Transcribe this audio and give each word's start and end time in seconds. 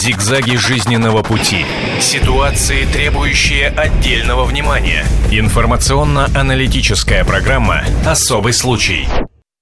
Зигзаги 0.00 0.56
жизненного 0.56 1.22
пути. 1.22 1.66
Ситуации, 2.00 2.86
требующие 2.86 3.68
отдельного 3.68 4.46
внимания. 4.46 5.04
Информационно-аналитическая 5.30 7.22
программа 7.22 7.82
«Особый 8.06 8.54
случай». 8.54 9.06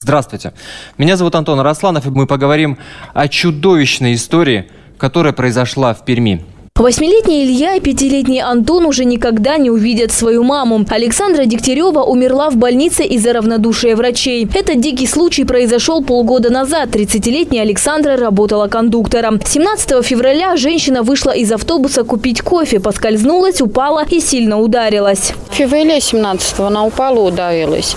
Здравствуйте. 0.00 0.52
Меня 0.96 1.16
зовут 1.16 1.34
Антон 1.34 1.58
Росланов, 1.58 2.06
и 2.06 2.10
мы 2.10 2.28
поговорим 2.28 2.78
о 3.14 3.26
чудовищной 3.26 4.14
истории, 4.14 4.70
которая 4.96 5.32
произошла 5.32 5.92
в 5.92 6.04
Перми. 6.04 6.46
Восьмилетний 6.78 7.44
Илья 7.44 7.74
и 7.74 7.80
пятилетний 7.80 8.40
Антон 8.40 8.86
уже 8.86 9.04
никогда 9.04 9.56
не 9.56 9.68
увидят 9.68 10.12
свою 10.12 10.44
маму. 10.44 10.84
Александра 10.88 11.44
Дегтярева 11.44 12.04
умерла 12.04 12.50
в 12.50 12.56
больнице 12.56 13.02
из-за 13.02 13.32
равнодушия 13.32 13.96
врачей. 13.96 14.48
Этот 14.54 14.80
дикий 14.80 15.08
случай 15.08 15.42
произошел 15.42 16.04
полгода 16.04 16.50
назад. 16.50 16.90
30-летняя 16.90 17.62
Александра 17.62 18.16
работала 18.16 18.68
кондуктором. 18.68 19.40
17 19.44 20.06
февраля 20.06 20.56
женщина 20.56 21.02
вышла 21.02 21.32
из 21.32 21.50
автобуса 21.50 22.04
купить 22.04 22.42
кофе, 22.42 22.78
поскользнулась, 22.78 23.60
упала 23.60 24.04
и 24.08 24.20
сильно 24.20 24.60
ударилась. 24.60 25.32
В 25.50 25.56
феврале 25.56 26.00
17 26.00 26.60
она 26.60 26.84
упала, 26.84 27.18
ударилась. 27.18 27.96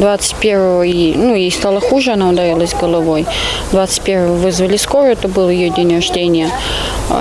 21 0.00 0.58
ну, 1.18 1.34
ей 1.34 1.50
стало 1.50 1.80
хуже, 1.80 2.12
она 2.12 2.28
ударилась 2.28 2.74
головой. 2.78 3.24
21 3.72 4.36
вызвали 4.36 4.76
скорую, 4.76 5.12
это 5.12 5.28
был 5.28 5.48
ее 5.48 5.70
день 5.70 5.94
рождения. 5.94 6.50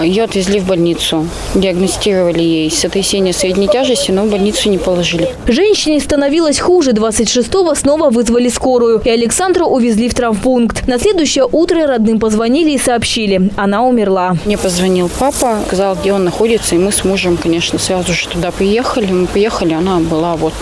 Ее 0.03 0.25
отвезли 0.25 0.59
в 0.59 0.65
больницу 0.65 0.96
больницу. 0.97 1.27
Диагностировали 1.55 2.41
ей 2.41 2.71
сотрясение 2.71 3.33
средней 3.33 3.67
тяжести, 3.67 4.11
но 4.11 4.23
в 4.23 4.29
больницу 4.29 4.69
не 4.69 4.77
положили. 4.77 5.29
Женщине 5.47 5.99
становилось 5.99 6.59
хуже. 6.59 6.91
26-го 6.91 7.75
снова 7.75 8.09
вызвали 8.09 8.49
скорую. 8.49 9.01
И 9.03 9.09
Александру 9.09 9.65
увезли 9.65 10.09
в 10.09 10.13
травмпункт. 10.13 10.87
На 10.87 10.99
следующее 10.99 11.47
утро 11.51 11.87
родным 11.87 12.19
позвонили 12.19 12.71
и 12.71 12.77
сообщили. 12.77 13.51
Она 13.55 13.83
умерла. 13.83 14.35
Мне 14.45 14.57
позвонил 14.57 15.09
папа, 15.19 15.59
сказал, 15.67 15.95
где 15.95 16.13
он 16.13 16.23
находится. 16.23 16.75
И 16.75 16.77
мы 16.77 16.91
с 16.91 17.03
мужем, 17.03 17.37
конечно, 17.37 17.79
сразу 17.79 18.13
же 18.13 18.27
туда 18.27 18.51
приехали. 18.51 19.11
Мы 19.11 19.27
приехали, 19.27 19.73
она 19.73 19.99
была 19.99 20.35
вот, 20.35 20.53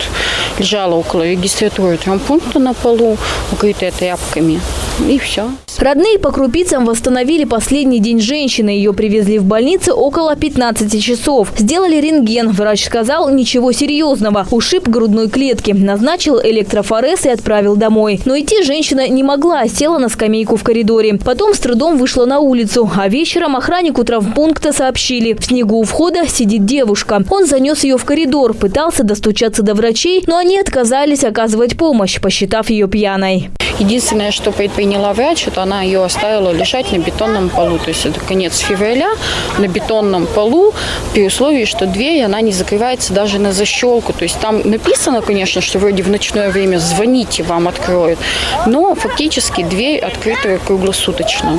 лежала 0.58 0.94
около 0.94 1.22
регистратуры 1.22 1.96
травмпункта 1.96 2.58
на 2.58 2.74
полу, 2.74 3.16
укрытая 3.52 3.90
тряпками. 3.90 4.60
И 5.08 5.18
все. 5.18 5.50
Родные 5.78 6.18
по 6.18 6.32
крупицам 6.32 6.84
восстановили 6.84 7.44
последний 7.44 8.00
день 8.00 8.20
женщины. 8.20 8.70
Ее 8.70 8.92
привезли 8.92 9.38
в 9.38 9.44
больницу 9.44 9.92
около 9.92 10.34
15 10.34 11.00
часов. 11.02 11.52
Сделали 11.56 12.00
рентген. 12.00 12.50
Врач 12.50 12.84
сказал, 12.86 13.28
ничего 13.30 13.70
серьезного. 13.72 14.46
Ушиб 14.50 14.88
грудной 14.88 15.28
клетки. 15.28 15.70
Назначил 15.70 16.40
электрофорез 16.42 17.26
и 17.26 17.28
отправил 17.28 17.76
домой. 17.76 18.20
Но 18.24 18.36
идти 18.36 18.64
женщина 18.64 19.06
не 19.06 19.22
могла, 19.22 19.68
села 19.68 19.98
на 19.98 20.08
скамейку 20.08 20.56
в 20.56 20.64
коридоре. 20.64 21.18
Потом 21.24 21.54
с 21.54 21.58
трудом 21.58 21.98
вышла 21.98 22.24
на 22.24 22.40
улицу. 22.40 22.90
А 22.96 23.08
вечером 23.08 23.54
охраннику 23.54 24.02
травмпункта 24.02 24.72
сообщили. 24.72 25.34
В 25.34 25.44
снегу 25.44 25.78
у 25.78 25.84
входа 25.84 26.26
сидит 26.26 26.64
девушка. 26.64 27.22
Он 27.30 27.46
занес 27.46 27.84
ее 27.84 27.96
в 27.96 28.04
коридор, 28.04 28.54
пытался 28.54 29.04
достучаться 29.04 29.62
до 29.62 29.74
врачей, 29.74 30.24
но 30.26 30.36
они 30.36 30.58
отказались 30.58 31.22
оказывать 31.22 31.76
помощь, 31.76 32.20
посчитав 32.20 32.70
ее 32.70 32.88
пьяной. 32.88 33.50
Единственное, 33.78 34.30
что 34.30 34.52
предприняла 34.86 35.12
врач, 35.14 35.48
это 35.48 35.62
она 35.62 35.82
ее 35.82 36.04
оставила 36.04 36.52
лежать 36.52 36.92
на 36.92 36.98
бетонном 36.98 37.48
полу. 37.48 37.78
То 37.78 37.88
есть 37.88 38.06
это 38.06 38.20
конец 38.20 38.58
февраля 38.58 39.08
на 39.58 39.66
бетонном 39.66 40.26
полу 40.26 40.72
при 41.12 41.26
условии, 41.26 41.64
что 41.64 41.86
дверь, 41.86 42.22
она 42.22 42.40
не 42.40 42.52
закрывается 42.52 43.12
даже 43.12 43.40
на 43.40 43.52
защелку. 43.52 44.12
То 44.12 44.22
есть 44.22 44.38
там 44.38 44.60
написано, 44.64 45.22
конечно, 45.22 45.60
что 45.60 45.80
вроде 45.80 46.04
в 46.04 46.08
ночное 46.08 46.50
время 46.50 46.78
звоните, 46.78 47.42
вам 47.42 47.66
откроют. 47.66 48.18
Но 48.66 48.94
фактически 48.94 49.62
дверь 49.62 49.98
открыта 49.98 50.58
круглосуточно. 50.64 51.58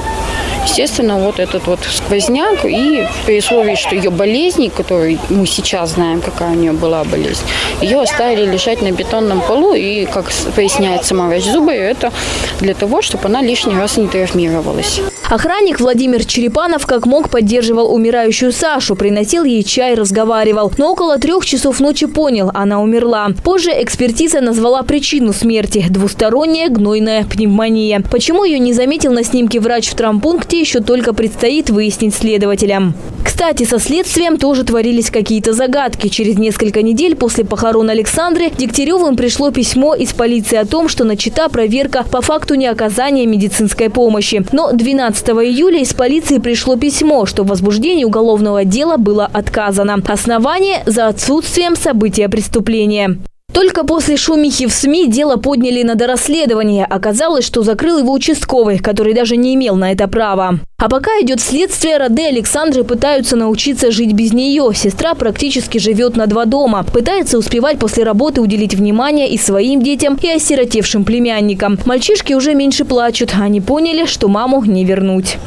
Естественно, 0.68 1.18
вот 1.18 1.40
этот 1.40 1.66
вот 1.66 1.80
сквозняк 1.90 2.66
и 2.66 3.08
при 3.26 3.40
условии, 3.40 3.76
что 3.76 3.96
ее 3.96 4.10
болезни, 4.10 4.68
которую 4.68 5.18
мы 5.30 5.48
сейчас 5.48 5.92
знаем, 5.92 6.22
какая 6.22 6.52
у 6.52 6.56
нее 6.56 6.74
была 6.74 7.04
болезнь, 7.06 7.42
ее 7.82 8.02
оставили 8.02 8.46
лежать 8.46 8.82
на 8.82 8.92
бетонном 8.92 9.42
полу 9.42 9.74
и, 9.74 10.06
как 10.06 10.32
поясняет 10.56 11.06
сама 11.06 11.28
врач 11.28 11.46
зубы, 11.46 11.72
это 11.72 12.12
для 12.60 12.74
того, 12.74 13.02
чтобы 13.02 13.26
она 13.26 13.42
лишний 13.42 13.76
раз 13.76 13.98
не 13.98 14.08
травмировалась. 14.08 15.00
Охранник 15.30 15.82
Владимир 15.82 16.24
Черепанов 16.24 16.86
как 16.86 17.06
мог 17.06 17.30
поддерживал 17.30 17.94
умирающую 17.94 18.54
Сашу, 18.54 18.96
приносил 18.96 19.44
ей 19.44 19.62
чай, 19.64 19.94
разговаривал. 19.94 20.72
Но 20.78 20.94
около 20.94 21.18
трех 21.18 21.46
часов 21.46 21.82
ночи 21.82 22.06
понял, 22.06 22.50
она 22.54 22.82
умерла. 22.82 23.28
Позже 23.44 23.72
экспертиза 23.72 24.40
назвала 24.40 24.84
причину 24.84 25.34
смерти– 25.34 25.86
двусторонняя 25.90 26.70
гнойная 26.70 27.26
пневмония. 27.26 28.02
Почему 28.10 28.46
ее 28.46 28.58
не 28.58 28.72
заметил 28.72 29.12
на 29.12 29.26
снимке 29.26 29.60
врач 29.60 29.90
в 29.90 29.96
травмпункте, 29.96 30.57
еще 30.60 30.80
только 30.80 31.14
предстоит 31.14 31.70
выяснить 31.70 32.16
следователям. 32.16 32.94
Кстати, 33.24 33.66
со 33.66 33.78
следствием 33.78 34.38
тоже 34.38 34.64
творились 34.64 35.12
какие-то 35.12 35.54
загадки. 35.54 36.08
Через 36.08 36.38
несколько 36.38 36.82
недель 36.82 37.16
после 37.16 37.46
похорон 37.46 37.90
Александры 37.90 38.50
Дегтяревым 38.50 39.16
пришло 39.16 39.52
письмо 39.52 39.94
из 39.94 40.14
полиции 40.14 40.58
о 40.58 40.66
том, 40.66 40.90
что 40.90 41.04
начата 41.04 41.50
проверка 41.50 42.04
по 42.10 42.22
факту 42.22 42.56
неоказания 42.56 43.26
медицинской 43.28 43.90
помощи. 43.90 44.44
Но 44.52 44.72
12 44.72 44.98
15 44.98 45.30
июля 45.46 45.80
из 45.80 45.94
полиции 45.94 46.38
пришло 46.38 46.76
письмо, 46.76 47.26
что 47.26 47.44
в 47.44 47.48
возбуждении 47.48 48.04
уголовного 48.04 48.66
дела 48.66 48.98
было 48.98 49.30
отказано. 49.32 50.02
Основание– 50.08 50.84
за 50.86 51.08
отсутствием 51.08 51.76
события 51.76 52.30
преступления. 52.30 53.18
Только 53.58 53.84
после 53.84 54.18
шумихи 54.18 54.68
в 54.68 54.72
СМИ 54.72 55.08
дело 55.08 55.38
подняли 55.38 55.82
на 55.82 55.96
дорасследование. 55.96 56.86
Оказалось, 56.86 57.44
что 57.44 57.64
закрыл 57.64 57.98
его 57.98 58.14
участковый, 58.14 58.78
который 58.78 59.16
даже 59.16 59.36
не 59.36 59.56
имел 59.56 59.76
на 59.76 59.92
это 59.92 60.08
права. 60.08 60.60
А 60.78 60.88
пока 60.88 61.10
идет 61.22 61.42
следствие, 61.42 61.98
роды 61.98 62.28
Александры 62.28 62.84
пытаются 62.84 63.36
научиться 63.36 63.90
жить 63.90 64.14
без 64.14 64.32
нее. 64.32 64.70
Сестра 64.76 65.16
практически 65.16 65.80
живет 65.80 66.16
на 66.16 66.28
два 66.28 66.46
дома. 66.46 66.84
Пытается 66.84 67.40
успевать 67.40 67.80
после 67.80 68.04
работы 68.04 68.42
уделить 68.42 68.76
внимание 68.76 69.28
и 69.28 69.40
своим 69.40 69.82
детям, 69.82 70.20
и 70.22 70.30
осиротевшим 70.30 71.04
племянникам. 71.04 71.80
Мальчишки 71.84 72.34
уже 72.34 72.54
меньше 72.54 72.86
плачут. 72.86 73.34
Они 73.42 73.60
поняли, 73.60 74.06
что 74.06 74.28
маму 74.28 74.64
не 74.66 74.86
вернуть. 74.86 75.40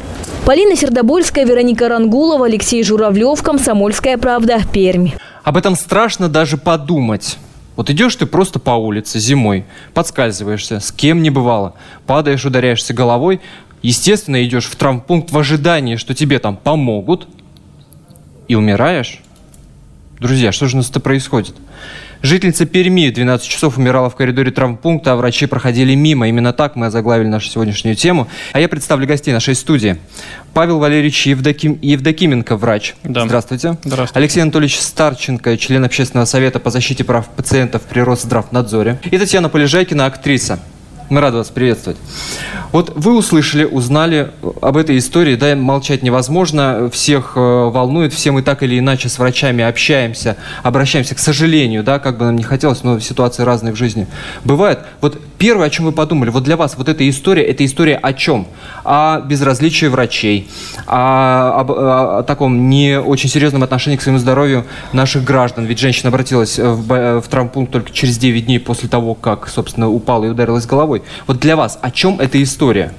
Полина 0.45 0.75
Сердобольская, 0.75 1.45
Вероника 1.45 1.87
Рангулова, 1.87 2.47
Алексей 2.47 2.83
Журавлев, 2.83 3.41
Комсомольская 3.41 4.17
правда, 4.17 4.59
Пермь. 4.73 5.11
Об 5.45 5.55
этом 5.55 5.77
страшно 5.77 6.27
даже 6.27 6.57
подумать. 6.57 7.37
Вот 7.81 7.89
идешь 7.89 8.15
ты 8.15 8.27
просто 8.27 8.59
по 8.59 8.75
улице 8.75 9.17
зимой, 9.17 9.65
подскальзываешься, 9.95 10.79
с 10.79 10.91
кем 10.91 11.23
не 11.23 11.31
бывало, 11.31 11.73
падаешь, 12.05 12.45
ударяешься 12.45 12.93
головой, 12.93 13.41
естественно, 13.81 14.45
идешь 14.45 14.65
в 14.65 14.75
травмпункт 14.75 15.31
в 15.31 15.37
ожидании, 15.39 15.95
что 15.95 16.13
тебе 16.13 16.37
там 16.37 16.57
помогут, 16.57 17.27
и 18.47 18.53
умираешь. 18.53 19.21
Друзья, 20.21 20.51
что 20.51 20.67
же 20.67 20.75
у 20.75 20.77
нас 20.77 20.89
это 20.91 20.99
происходит? 20.99 21.55
Жительница 22.21 22.67
Перми 22.67 23.09
12 23.09 23.47
часов 23.47 23.79
умирала 23.79 24.07
в 24.07 24.15
коридоре 24.15 24.51
травмпункта, 24.51 25.13
а 25.13 25.15
врачи 25.15 25.47
проходили 25.47 25.95
мимо. 25.95 26.27
Именно 26.27 26.53
так 26.53 26.75
мы 26.75 26.85
озаглавили 26.85 27.27
нашу 27.27 27.49
сегодняшнюю 27.49 27.95
тему. 27.95 28.27
А 28.53 28.59
я 28.59 28.69
представлю 28.69 29.07
гостей 29.07 29.33
нашей 29.33 29.55
студии. 29.55 29.97
Павел 30.53 30.77
Валерьевич 30.77 31.25
Евдоким... 31.25 31.79
Евдокименко, 31.81 32.55
врач. 32.55 32.93
Да. 33.03 33.25
Здравствуйте. 33.25 33.77
Здравствуйте. 33.83 34.19
Алексей 34.19 34.41
Анатольевич 34.41 34.79
Старченко, 34.79 35.57
член 35.57 35.83
Общественного 35.83 36.25
совета 36.25 36.59
по 36.59 36.69
защите 36.69 37.03
прав 37.03 37.27
пациентов 37.27 37.81
при 37.81 38.01
Росздравнадзоре. 38.01 38.99
И 39.09 39.17
Татьяна 39.17 39.49
Полежайкина, 39.49 40.05
актриса. 40.05 40.59
Мы 41.11 41.19
рады 41.19 41.39
вас 41.39 41.49
приветствовать. 41.49 41.99
Вот 42.71 42.93
вы 42.95 43.17
услышали, 43.17 43.65
узнали 43.65 44.31
об 44.61 44.77
этой 44.77 44.97
истории, 44.97 45.35
да, 45.35 45.57
молчать 45.57 46.03
невозможно, 46.03 46.89
всех 46.89 47.33
э, 47.35 47.39
волнует, 47.39 48.13
все 48.13 48.31
мы 48.31 48.41
так 48.43 48.63
или 48.63 48.79
иначе 48.79 49.09
с 49.09 49.19
врачами 49.19 49.61
общаемся, 49.61 50.37
обращаемся, 50.63 51.13
к 51.15 51.19
сожалению, 51.19 51.83
да, 51.83 51.99
как 51.99 52.17
бы 52.17 52.23
нам 52.23 52.37
не 52.37 52.43
хотелось, 52.43 52.83
но 52.83 53.01
ситуации 53.01 53.43
разные 53.43 53.73
в 53.73 53.75
жизни 53.75 54.07
бывают. 54.45 54.79
Вот 55.01 55.19
первое, 55.37 55.67
о 55.67 55.69
чем 55.69 55.83
вы 55.83 55.91
подумали, 55.91 56.29
вот 56.29 56.43
для 56.43 56.55
вас 56.55 56.77
вот 56.77 56.87
эта 56.87 57.07
история, 57.09 57.43
это 57.43 57.65
история 57.65 57.97
о 57.97 58.13
чем? 58.13 58.47
О 58.85 59.19
безразличии 59.19 59.87
врачей, 59.87 60.47
о, 60.87 61.65
о, 61.67 62.19
о 62.19 62.23
таком 62.23 62.69
не 62.69 63.01
очень 63.01 63.27
серьезном 63.27 63.63
отношении 63.63 63.97
к 63.97 64.01
своему 64.01 64.19
здоровью 64.19 64.65
наших 64.93 65.25
граждан, 65.25 65.65
ведь 65.65 65.79
женщина 65.79 66.07
обратилась 66.07 66.57
в, 66.57 67.19
в 67.19 67.27
травмпункт 67.27 67.73
только 67.73 67.91
через 67.91 68.17
9 68.17 68.45
дней 68.45 68.59
после 68.61 68.87
того, 68.87 69.13
как, 69.13 69.49
собственно, 69.49 69.89
упала 69.89 70.23
и 70.23 70.29
ударилась 70.29 70.65
головой. 70.65 71.00
Вот 71.27 71.39
для 71.39 71.55
вас 71.55 71.79
о 71.81 71.91
чем 71.91 72.19
эта 72.19 72.41
история? 72.41 72.91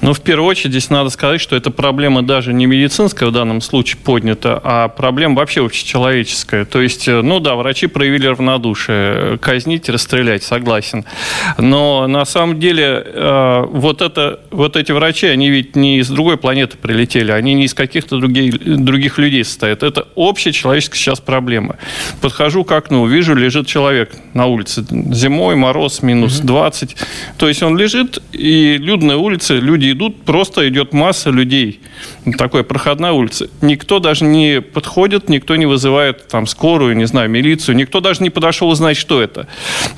Ну, 0.00 0.12
в 0.12 0.20
первую 0.20 0.48
очередь, 0.48 0.70
здесь 0.70 0.90
надо 0.90 1.10
сказать, 1.10 1.40
что 1.40 1.56
эта 1.56 1.70
проблема 1.70 2.22
даже 2.22 2.52
не 2.52 2.66
медицинская 2.66 3.28
в 3.28 3.32
данном 3.32 3.60
случае 3.60 3.98
поднята, 4.02 4.60
а 4.62 4.88
проблема 4.88 5.36
вообще 5.36 5.64
общечеловеческая. 5.64 6.64
То 6.64 6.80
есть, 6.80 7.08
э, 7.08 7.20
ну 7.20 7.40
да, 7.40 7.56
врачи 7.56 7.88
проявили 7.88 8.28
равнодушие. 8.28 9.38
Казнить, 9.38 9.88
расстрелять, 9.88 10.44
согласен. 10.44 11.04
Но 11.58 12.06
на 12.06 12.24
самом 12.24 12.60
деле 12.60 13.02
э, 13.04 13.64
вот, 13.68 14.00
это, 14.00 14.40
вот 14.50 14.76
эти 14.76 14.92
врачи, 14.92 15.26
они 15.26 15.50
ведь 15.50 15.74
не 15.74 15.98
из 15.98 16.08
другой 16.08 16.36
планеты 16.36 16.76
прилетели, 16.76 17.32
они 17.32 17.54
не 17.54 17.64
из 17.64 17.74
каких-то 17.74 18.18
других, 18.18 18.84
других 18.84 19.18
людей 19.18 19.44
состоят. 19.44 19.82
Это 19.82 20.06
общая 20.14 20.52
человеческая 20.52 20.98
сейчас 20.98 21.20
проблема. 21.20 21.76
Подхожу 22.20 22.62
к 22.62 22.70
окну, 22.70 23.06
вижу, 23.06 23.34
лежит 23.34 23.66
человек 23.66 24.12
на 24.32 24.46
улице. 24.46 24.84
Зимой, 24.88 25.56
мороз, 25.56 26.02
минус 26.02 26.38
20. 26.38 26.96
То 27.36 27.48
есть 27.48 27.62
он 27.64 27.76
лежит, 27.76 28.22
и 28.32 28.76
людная 28.78 29.16
улица, 29.16 29.54
люди 29.54 29.87
люди 29.88 29.92
идут, 29.92 30.22
просто 30.22 30.68
идет 30.68 30.92
масса 30.92 31.30
людей. 31.30 31.80
Такой 32.36 32.64
проходная 32.64 33.12
улица. 33.12 33.48
Никто 33.60 33.98
даже 33.98 34.24
не 34.24 34.60
подходит, 34.60 35.28
никто 35.28 35.56
не 35.56 35.66
вызывает 35.66 36.28
там 36.28 36.46
скорую, 36.46 36.96
не 36.96 37.06
знаю, 37.06 37.30
милицию, 37.30 37.76
никто 37.76 38.00
даже 38.00 38.22
не 38.22 38.30
подошел 38.30 38.68
узнать, 38.68 38.96
что 38.96 39.22
это. 39.22 39.46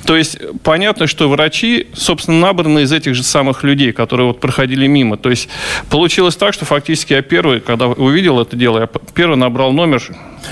То 0.05 0.15
есть 0.15 0.37
понятно, 0.63 1.07
что 1.07 1.29
врачи, 1.29 1.87
собственно, 1.93 2.39
набраны 2.39 2.83
из 2.83 2.91
этих 2.91 3.15
же 3.15 3.23
самых 3.23 3.63
людей, 3.63 3.91
которые 3.91 4.27
вот 4.27 4.39
проходили 4.39 4.87
мимо. 4.87 5.17
То 5.17 5.29
есть 5.29 5.49
получилось 5.89 6.35
так, 6.35 6.53
что 6.53 6.65
фактически 6.65 7.13
я 7.13 7.21
первый, 7.21 7.59
когда 7.59 7.87
увидел 7.87 8.39
это 8.39 8.55
дело, 8.55 8.79
я 8.79 8.89
первый 9.13 9.37
набрал 9.37 9.71
номер 9.71 10.01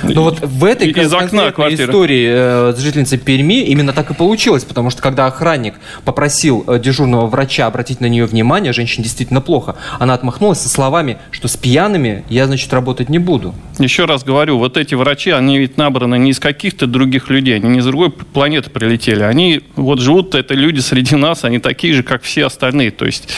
но 0.03 0.23
вот 0.23 0.39
в 0.41 0.63
этой 0.63 0.89
из 0.89 1.13
окна 1.13 1.49
истории 1.49 2.27
э, 2.29 2.73
с 2.75 2.79
жительницей 2.79 3.17
Перми 3.17 3.63
именно 3.63 3.93
так 3.93 4.11
и 4.11 4.13
получилось, 4.13 4.63
потому 4.63 4.89
что 4.89 5.01
когда 5.01 5.25
охранник 5.25 5.75
попросил 6.05 6.63
э, 6.67 6.79
дежурного 6.79 7.27
врача 7.27 7.65
обратить 7.65 7.99
на 7.99 8.07
нее 8.07 8.25
внимание, 8.25 8.71
женщине 8.71 9.03
действительно 9.03 9.28
плохо, 9.41 9.75
она 9.99 10.13
отмахнулась 10.13 10.59
со 10.59 10.69
словами, 10.69 11.17
что 11.31 11.47
с 11.47 11.55
пьяными 11.55 12.23
я, 12.29 12.47
значит, 12.47 12.71
работать 12.73 13.09
не 13.09 13.19
буду. 13.19 13.53
Еще 13.77 14.05
раз 14.05 14.23
говорю, 14.23 14.57
вот 14.57 14.77
эти 14.77 14.95
врачи, 14.95 15.31
они 15.31 15.57
ведь 15.59 15.77
набраны 15.77 16.17
не 16.17 16.31
из 16.31 16.39
каких-то 16.39 16.87
других 16.87 17.29
людей, 17.29 17.55
они 17.55 17.69
не 17.69 17.79
из 17.79 17.85
другой 17.85 18.09
планеты 18.11 18.69
прилетели, 18.69 19.23
они 19.23 19.61
вот 19.75 19.99
живут, 19.99 20.35
это 20.35 20.53
люди 20.53 20.79
среди 20.79 21.15
нас, 21.15 21.43
они 21.43 21.59
такие 21.59 21.93
же, 21.93 22.03
как 22.03 22.23
все 22.23 22.45
остальные. 22.45 22.91
То 22.91 23.05
есть 23.05 23.29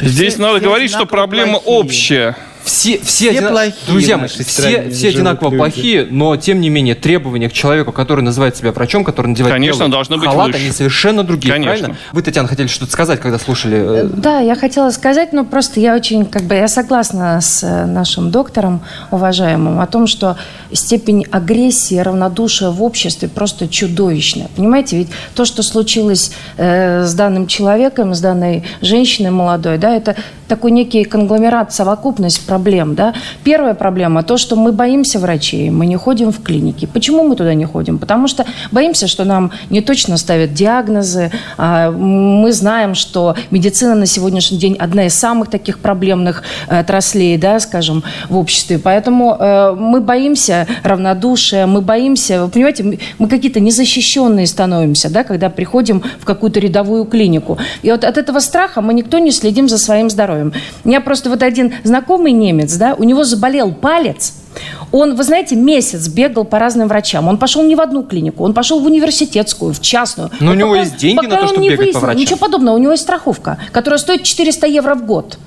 То 0.00 0.06
здесь 0.06 0.38
надо 0.38 0.60
говорить, 0.60 0.90
что 0.90 1.06
проблема 1.06 1.60
плохие. 1.60 1.80
общая 1.80 2.36
все, 2.64 2.98
все, 2.98 3.04
все 3.04 3.30
одина... 3.30 3.50
плохие 3.50 3.74
друзья 3.86 4.16
мои, 4.16 4.28
все, 4.28 4.90
все 4.90 5.08
одинаково 5.08 5.50
люди. 5.50 5.58
плохие, 5.58 6.06
но 6.10 6.36
тем 6.36 6.60
не 6.60 6.70
менее 6.70 6.94
требования 6.94 7.48
к 7.48 7.52
человеку, 7.52 7.92
который 7.92 8.22
называет 8.22 8.56
себя 8.56 8.72
врачом, 8.72 9.04
который 9.04 9.28
надевает 9.28 9.54
Конечно, 9.54 9.90
должно 9.90 10.16
быть 10.16 10.26
халат, 10.28 10.48
выше. 10.48 10.58
они 10.58 10.72
совершенно 10.72 11.24
другие, 11.24 11.52
Конечно. 11.52 11.78
правильно? 11.78 11.98
Вы, 12.12 12.22
Татьяна, 12.22 12.48
хотели 12.48 12.66
что-то 12.66 12.92
сказать, 12.92 13.20
когда 13.20 13.38
слушали? 13.38 13.76
Э, 13.76 14.04
э, 14.04 14.10
да, 14.16 14.40
я 14.40 14.56
хотела 14.56 14.90
сказать, 14.90 15.32
но 15.32 15.44
просто 15.44 15.80
я 15.80 15.94
очень, 15.94 16.24
как 16.24 16.42
бы, 16.42 16.54
я 16.54 16.68
согласна 16.68 17.40
с 17.40 17.62
э, 17.62 17.86
нашим 17.86 18.30
доктором 18.30 18.82
уважаемым 19.10 19.80
о 19.80 19.86
том, 19.86 20.06
что 20.06 20.36
степень 20.74 21.24
агрессии, 21.30 21.96
равнодушия 21.96 22.70
в 22.70 22.82
обществе 22.82 23.28
просто 23.28 23.68
чудовищная. 23.68 24.48
Понимаете, 24.56 24.98
ведь 24.98 25.08
то, 25.34 25.44
что 25.44 25.62
случилось 25.62 26.32
э, 26.56 27.04
с 27.04 27.14
данным 27.14 27.46
человеком, 27.46 28.14
с 28.14 28.20
данной 28.20 28.64
женщиной 28.80 29.30
молодой, 29.30 29.78
да, 29.78 29.94
это 29.94 30.16
такой 30.48 30.70
некий 30.70 31.04
конгломерат, 31.04 31.72
совокупность 31.72 32.46
проблем. 32.46 32.94
Да? 32.94 33.14
Первая 33.44 33.74
проблема– 33.74 34.22
то, 34.24 34.36
что 34.36 34.56
мы 34.56 34.72
боимся 34.72 35.18
врачей, 35.18 35.70
мы 35.70 35.86
не 35.86 35.96
ходим 35.96 36.32
в 36.32 36.42
клиники. 36.42 36.86
Почему 36.86 37.26
мы 37.26 37.36
туда 37.36 37.54
не 37.54 37.64
ходим? 37.64 37.98
Потому 37.98 38.28
что 38.28 38.44
боимся, 38.70 39.06
что 39.06 39.24
нам 39.24 39.52
не 39.70 39.80
точно 39.80 40.16
ставят 40.16 40.52
диагнозы. 40.52 41.30
А, 41.56 41.90
мы 41.90 42.52
знаем, 42.52 42.94
что 42.94 43.36
медицина 43.50 43.94
на 43.94 44.06
сегодняшний 44.06 44.58
день 44.58 44.76
одна 44.78 45.06
из 45.06 45.14
самых 45.14 45.48
таких 45.48 45.78
проблемных 45.78 46.42
э, 46.68 46.80
отраслей, 46.80 47.38
да, 47.38 47.58
скажем, 47.60 48.04
в 48.28 48.36
обществе. 48.36 48.78
Поэтому 48.78 49.36
э, 49.38 49.74
мы 49.76 50.00
боимся 50.00 50.63
равнодушия, 50.82 51.66
мы 51.66 51.80
боимся, 51.80 52.44
вы 52.44 52.50
понимаете, 52.50 52.98
мы 53.18 53.28
какие-то 53.28 53.60
незащищенные 53.60 54.46
становимся, 54.46 55.10
да, 55.10 55.24
когда 55.24 55.48
приходим 55.48 56.02
в 56.20 56.24
какую-то 56.24 56.60
рядовую 56.60 57.04
клинику. 57.04 57.58
И 57.82 57.90
вот 57.90 58.04
от 58.04 58.18
этого 58.18 58.40
страха 58.40 58.80
мы 58.80 58.94
никто 58.94 59.18
не 59.18 59.30
следим 59.30 59.68
за 59.68 59.78
своим 59.78 60.10
здоровьем 60.10 60.24
здоровьем. 60.24 60.52
У 60.84 60.88
меня 60.88 61.00
просто 61.00 61.30
вот 61.30 61.42
один 61.42 61.74
знакомый 61.84 62.32
немец, 62.32 62.74
да, 62.76 62.94
у 62.94 63.04
него 63.04 63.24
заболел 63.24 63.72
палец, 63.72 64.34
он, 64.92 65.16
вы 65.16 65.24
знаете, 65.24 65.56
месяц 65.56 66.06
бегал 66.08 66.44
по 66.44 66.60
разным 66.60 66.86
врачам. 66.86 67.26
Он 67.26 67.38
пошел 67.38 67.64
не 67.64 67.74
в 67.74 67.80
одну 67.80 68.04
клинику, 68.04 68.44
он 68.44 68.54
пошел 68.54 68.78
в 68.80 68.86
университетскую, 68.86 69.72
в 69.72 69.80
частную. 69.80 70.30
Но 70.38 70.46
вот 70.46 70.52
у 70.52 70.58
него 70.58 70.70
пока, 70.70 70.80
есть 70.80 70.96
деньги 70.96 71.26
на 71.26 71.36
то, 71.36 71.46
чтобы 71.48 71.62
бегать 71.64 71.78
выяснил, 71.78 71.94
по 71.94 72.06
врачам. 72.06 72.20
Ничего 72.20 72.36
подобного. 72.36 72.76
У 72.76 72.78
него 72.78 72.92
есть 72.92 73.02
страховка, 73.02 73.58
которая 73.72 73.98
стоит 73.98 74.22
400 74.22 74.66
евро 74.68 74.94
в 74.94 75.04
год. 75.04 75.38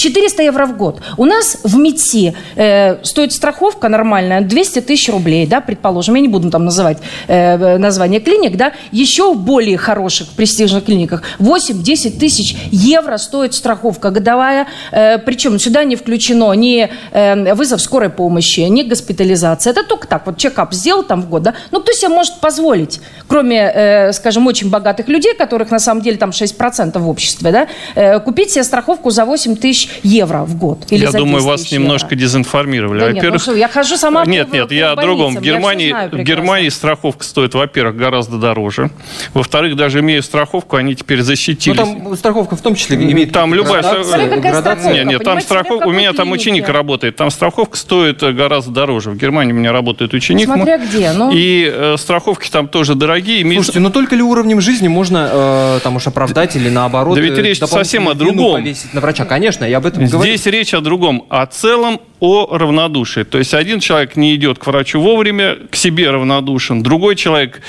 400 0.00 0.42
евро 0.44 0.66
в 0.66 0.76
год. 0.76 1.02
У 1.18 1.26
нас 1.26 1.58
в 1.62 1.76
МИДСИ 1.76 2.34
э, 2.56 3.04
стоит 3.04 3.32
страховка 3.32 3.88
нормальная 3.88 4.40
200 4.40 4.80
тысяч 4.80 5.10
рублей, 5.10 5.46
да, 5.46 5.60
предположим. 5.60 6.14
Я 6.14 6.22
не 6.22 6.28
буду 6.28 6.50
там 6.50 6.64
называть 6.64 6.98
э, 7.28 7.76
название 7.76 8.20
клиник, 8.20 8.56
да. 8.56 8.72
Еще 8.92 9.34
в 9.34 9.38
более 9.38 9.76
хороших, 9.76 10.28
престижных 10.28 10.86
клиниках 10.86 11.22
8-10 11.38 12.18
тысяч 12.18 12.56
евро 12.70 13.18
стоит 13.18 13.54
страховка 13.54 14.10
годовая. 14.10 14.66
Э, 14.90 15.18
причем 15.18 15.58
сюда 15.58 15.84
не 15.84 15.96
включено 15.96 16.54
ни 16.54 16.88
э, 17.12 17.54
вызов 17.54 17.82
скорой 17.82 18.08
помощи, 18.08 18.60
ни 18.60 18.82
госпитализация. 18.82 19.72
Это 19.72 19.84
только 19.84 20.08
так, 20.08 20.24
вот 20.24 20.38
чекап 20.38 20.72
сделал 20.72 21.02
там 21.02 21.20
в 21.20 21.28
год, 21.28 21.42
да. 21.42 21.54
Ну, 21.72 21.80
кто 21.80 21.92
себе 21.92 22.08
может 22.08 22.40
позволить, 22.40 23.02
кроме, 23.28 23.58
э, 23.58 24.12
скажем, 24.12 24.46
очень 24.46 24.70
богатых 24.70 25.08
людей, 25.08 25.34
которых 25.34 25.70
на 25.70 25.78
самом 25.78 26.00
деле 26.00 26.16
там 26.16 26.30
6% 26.30 26.98
в 26.98 27.08
обществе, 27.08 27.52
да, 27.52 27.66
э, 27.94 28.18
купить 28.20 28.50
себе 28.50 28.64
страховку 28.64 29.10
за 29.10 29.26
8 29.26 29.56
тысяч 29.56 29.89
евро 30.02 30.44
в 30.44 30.56
год. 30.56 30.86
Или 30.90 31.04
я 31.04 31.12
думаю, 31.12 31.44
вас 31.44 31.70
немножко 31.70 32.14
дезинформировали. 32.14 33.00
Да 33.00 33.06
во-первых, 33.06 33.46
нет, 33.46 33.46
ну, 33.46 33.54
я 33.54 33.68
хожу 33.68 33.96
сама 33.96 34.24
Нет, 34.24 34.52
нет, 34.52 34.72
я 34.72 34.92
о 34.92 34.96
другом. 34.96 35.36
В 35.36 35.40
Германии, 35.40 35.94
в 36.10 36.22
Германии 36.22 36.68
страховка 36.68 37.24
стоит, 37.24 37.54
во-первых, 37.54 37.96
гораздо 37.96 38.38
дороже. 38.38 38.90
Во-вторых, 39.34 39.76
даже 39.76 40.00
имея 40.00 40.22
страховку, 40.22 40.76
они 40.76 40.94
теперь 40.94 41.22
защитились. 41.22 41.78
Ну, 41.78 41.84
там 41.84 42.16
страховка 42.16 42.56
в 42.56 42.60
том 42.60 42.74
числе 42.74 42.96
имеет... 42.96 43.32
Там 43.32 43.54
любая... 43.54 43.82
Градация. 43.82 44.92
Нет, 44.92 45.06
нет, 45.06 45.24
там 45.24 45.40
страховка... 45.40 45.86
У 45.86 45.92
меня 45.92 46.12
там 46.12 46.30
ученик 46.32 46.68
работает. 46.68 47.16
Там 47.16 47.30
страховка 47.30 47.76
стоит 47.76 48.22
э, 48.22 48.32
гораздо 48.32 48.70
дороже. 48.70 49.10
В 49.10 49.16
Германии 49.16 49.52
у 49.52 49.56
меня 49.56 49.72
работает 49.72 50.14
ученик. 50.14 50.46
Смотря 50.46 50.78
где, 50.78 51.12
ну... 51.12 51.30
И 51.32 51.70
э, 51.72 51.96
страховки 51.98 52.50
там 52.50 52.68
тоже 52.68 52.94
дорогие. 52.94 53.42
Слушайте, 53.54 53.80
но 53.80 53.90
только 53.90 54.16
ли 54.16 54.22
уровнем 54.22 54.60
жизни 54.60 54.88
можно 54.88 55.28
э, 55.32 55.80
там 55.82 55.96
уж 55.96 56.06
оправдать 56.06 56.56
или 56.56 56.68
наоборот... 56.68 57.14
Да 57.16 57.20
ведь 57.20 57.38
речь 57.38 57.58
совсем 57.58 58.08
о 58.08 58.14
другом. 58.14 58.64
на 58.92 59.00
врача. 59.00 59.24
Конечно, 59.24 59.64
я 59.70 59.78
об 59.78 59.86
этом 59.86 60.02
Здесь 60.02 60.12
говорю. 60.12 60.32
Здесь 60.32 60.46
речь 60.46 60.74
о 60.74 60.80
другом, 60.80 61.26
о 61.28 61.46
целом 61.46 62.00
о 62.20 62.56
равнодушии. 62.56 63.22
То 63.22 63.38
есть 63.38 63.54
один 63.54 63.80
человек 63.80 64.16
не 64.16 64.34
идет 64.36 64.58
к 64.58 64.66
врачу 64.66 65.00
вовремя, 65.00 65.56
к 65.70 65.76
себе 65.76 66.10
равнодушен, 66.10 66.82
другой 66.82 67.16
человек 67.16 67.62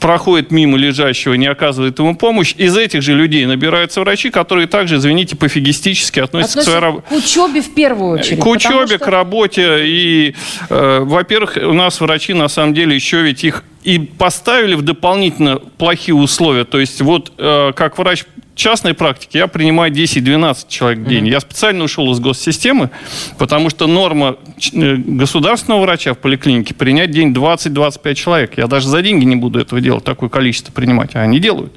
проходит 0.00 0.50
мимо 0.50 0.76
лежащего, 0.78 1.34
не 1.34 1.46
оказывает 1.46 1.98
ему 1.98 2.16
помощь. 2.16 2.54
Из 2.56 2.76
этих 2.76 3.02
же 3.02 3.14
людей 3.14 3.46
набираются 3.46 4.00
врачи, 4.00 4.30
которые 4.30 4.66
также, 4.66 4.96
извините, 4.96 5.36
пофигистически 5.36 6.20
относятся, 6.20 6.60
относятся 6.60 6.60
к 6.60 6.64
своей 6.64 6.80
работе. 6.80 7.06
К 7.08 7.12
учебе 7.12 7.62
в 7.62 7.74
первую 7.74 8.18
очередь. 8.18 8.40
К 8.40 8.46
учебе, 8.46 8.96
что... 8.96 8.98
к 8.98 9.08
работе. 9.08 9.86
И, 9.86 10.34
э, 10.70 11.00
во-первых, 11.02 11.58
у 11.62 11.72
нас 11.72 12.00
врачи, 12.00 12.32
на 12.34 12.48
самом 12.48 12.74
деле, 12.74 12.94
еще 12.94 13.22
ведь 13.22 13.44
их 13.44 13.64
и 13.84 13.98
поставили 13.98 14.74
в 14.74 14.82
дополнительно 14.82 15.56
плохие 15.56 16.14
условия. 16.14 16.64
То 16.64 16.78
есть 16.78 17.00
вот 17.00 17.32
э, 17.38 17.72
как 17.74 17.98
врач 17.98 18.24
частной 18.58 18.92
практике 18.92 19.38
я 19.38 19.46
принимаю 19.46 19.92
10-12 19.92 20.66
человек 20.68 20.98
в 20.98 21.06
день. 21.06 21.26
Mm-hmm. 21.26 21.30
Я 21.30 21.40
специально 21.40 21.84
ушел 21.84 22.12
из 22.12 22.18
госсистемы, 22.18 22.90
потому 23.38 23.70
что 23.70 23.86
норма 23.98 24.36
э, 24.72 24.96
государственного 24.96 25.80
врача 25.82 26.14
в 26.14 26.18
поликлинике 26.18 26.72
принять 26.72 27.10
день 27.10 27.32
20-25 27.32 28.14
человек. 28.14 28.56
Я 28.56 28.68
даже 28.68 28.88
за 28.88 29.02
деньги 29.02 29.24
не 29.24 29.36
буду 29.36 29.58
этого 29.58 29.80
делать, 29.80 30.04
такое 30.04 30.28
количество 30.28 30.72
принимать. 30.72 31.16
А 31.16 31.20
они 31.20 31.40
делают. 31.40 31.72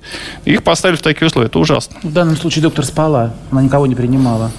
Их 0.45 0.63
поставили 0.63 0.97
в 0.97 1.01
такие 1.01 1.27
условия. 1.27 1.47
Это 1.47 1.57
ужасно. 1.59 1.97
В 2.03 2.13
данном 2.13 2.37
случае 2.37 2.61
доктор 2.61 2.85
спала. 2.85 3.33
Она 3.49 3.63
никого 3.63 3.87
не 3.87 3.95
принимала. 3.95 4.51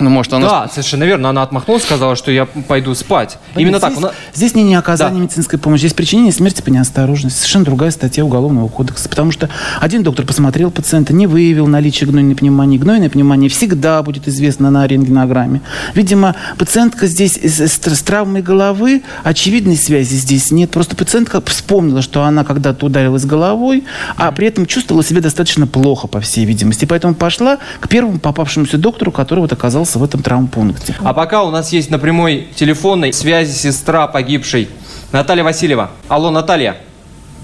Ну, 0.00 0.08
может, 0.10 0.32
она... 0.32 0.48
Да, 0.48 0.68
совершенно 0.68 1.04
верно. 1.04 1.28
Она 1.28 1.42
отмахнулась, 1.42 1.82
сказала, 1.82 2.16
что 2.16 2.30
я 2.30 2.46
пойду 2.46 2.94
спать. 2.94 3.38
Блин, 3.54 3.68
Именно 3.68 3.78
здесь, 3.78 3.90
так. 3.90 3.98
Она... 3.98 4.12
Здесь 4.34 4.54
не, 4.54 4.62
не 4.62 4.74
оказание 4.74 5.18
да. 5.18 5.24
медицинской 5.24 5.58
помощи, 5.58 5.80
здесь 5.80 5.92
причинение 5.92 6.32
смерти 6.32 6.62
по 6.62 6.70
неосторожности. 6.70 7.38
Совершенно 7.38 7.64
другая 7.66 7.90
статья 7.90 8.24
Уголовного 8.24 8.68
кодекса. 8.68 9.08
Потому 9.08 9.32
что 9.32 9.50
один 9.80 10.02
доктор 10.02 10.24
посмотрел 10.24 10.70
пациента, 10.70 11.12
не 11.12 11.26
выявил 11.26 11.66
наличие 11.66 12.08
гнойной 12.08 12.34
пневмонии. 12.34 12.78
Гнойная 12.78 13.10
пневмония 13.10 13.50
всегда 13.50 14.02
будет 14.02 14.28
известна 14.28 14.70
на 14.70 14.86
рентгенограмме. 14.86 15.60
Видимо, 15.94 16.34
пациентка 16.58 17.06
здесь 17.06 17.34
с, 17.34 17.60
с, 17.60 17.78
с 17.78 18.02
травмой 18.02 18.40
головы, 18.40 19.02
очевидной 19.24 19.76
связи 19.76 20.14
здесь 20.14 20.50
нет. 20.50 20.70
Просто 20.70 20.96
пациентка 20.96 21.42
вспомнила, 21.42 22.00
что 22.00 22.24
она 22.24 22.44
когда-то 22.44 22.86
ударилась 22.86 23.26
головой, 23.26 23.84
а 24.16 24.32
при 24.32 24.48
этом 24.48 24.64
чувствовала 24.66 25.04
себя 25.04 25.20
достаточно 25.20 25.66
плохо, 25.66 26.08
по 26.08 26.20
всей 26.20 26.46
видимости. 26.46 26.86
Поэтому 26.86 27.14
пошла 27.14 27.58
к 27.80 27.88
первому 27.88 28.18
попавшемуся 28.18 28.78
доктору, 28.78 29.12
который 29.12 29.40
вот 29.40 29.52
оказался 29.52 29.81
оказался 29.82 29.98
в 29.98 30.04
этом 30.04 30.22
травмпункте. 30.22 30.94
А 31.00 31.12
пока 31.12 31.42
у 31.42 31.50
нас 31.50 31.72
есть 31.72 31.90
на 31.90 31.98
прямой 31.98 32.48
телефонной 32.54 33.12
связи 33.12 33.52
сестра 33.52 34.06
погибшей 34.06 34.68
Наталья 35.10 35.42
Васильева. 35.42 35.90
Алло, 36.08 36.30
Наталья. 36.30 36.76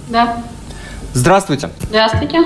Да. 0.09 0.37
Здравствуйте. 1.15 1.71
Здравствуйте. 1.83 2.39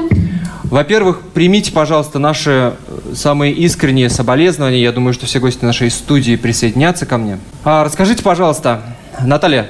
Во-первых, 0.65 1.21
примите, 1.35 1.71
пожалуйста, 1.73 2.19
наши 2.19 2.73
э, 2.89 3.15
самые 3.15 3.53
искренние 3.53 4.09
соболезнования. 4.09 4.81
Я 4.81 4.93
думаю, 4.93 5.13
что 5.13 5.27
все 5.27 5.39
гости 5.39 5.65
нашей 5.65 5.91
студии 5.91 6.37
присоединятся 6.37 7.05
ко 7.05 7.19
мне. 7.19 7.39
А 7.65 7.85
расскажите, 7.85 8.23
пожалуйста, 8.23 8.81
Наталья, 9.21 9.67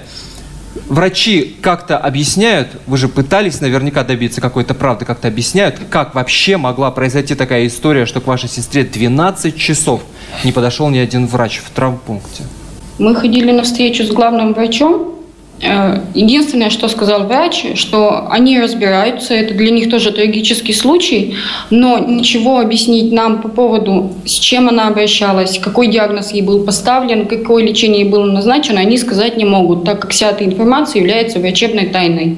врачи 0.89 1.57
как-то 1.61 1.99
объясняют, 1.99 2.69
вы 2.87 2.97
же 2.97 3.09
пытались 3.09 3.61
наверняка 3.61 4.05
добиться 4.05 4.41
какой-то 4.41 4.75
правды, 4.75 5.05
как-то 5.05 5.29
объясняют, 5.29 5.77
как 5.91 6.15
вообще 6.15 6.57
могла 6.57 6.91
произойти 6.91 7.35
такая 7.35 7.67
история, 7.67 8.07
что 8.07 8.21
к 8.21 8.27
вашей 8.27 8.49
сестре 8.49 8.85
12 8.85 9.57
часов 9.57 10.03
не 10.45 10.53
подошел 10.53 10.89
ни 10.89 10.99
один 10.99 11.27
врач 11.27 11.59
в 11.59 11.71
травмпункте? 11.71 12.45
Мы 12.99 13.15
ходили 13.15 13.51
на 13.53 13.63
встречу 13.63 14.05
с 14.05 14.11
главным 14.11 14.55
врачом, 14.55 15.22
единственное, 15.63 16.71
что 16.71 16.89
сказал 16.89 17.27
врач, 17.27 17.65
что 17.77 18.27
они 18.31 18.61
разбираются, 18.61 19.35
это 19.35 19.55
для 19.55 19.71
них 19.71 19.91
тоже 19.91 20.13
трагический 20.13 20.75
случай, 20.75 21.37
но 21.71 21.99
ничего 21.99 22.59
объяснить 22.59 23.13
нам 23.13 23.41
по 23.41 23.49
поводу, 23.49 24.13
с 24.25 24.39
чем 24.41 24.69
она 24.69 24.89
обращалась, 24.89 25.59
какой 25.59 25.87
диагноз 25.87 26.33
ей 26.33 26.43
был 26.43 26.65
поставлен, 26.65 27.27
какое 27.27 27.65
лечение 27.65 28.03
ей 28.03 28.11
было 28.11 28.25
назначено, 28.25 28.81
они 28.81 28.99
сказать 28.99 29.37
не 29.37 29.45
могут, 29.45 29.85
так 29.85 30.01
как 30.01 30.11
вся 30.11 30.31
эта 30.31 30.45
информация 30.45 31.01
является 31.01 31.39
врачебной 31.39 31.87
тайной. 31.87 32.37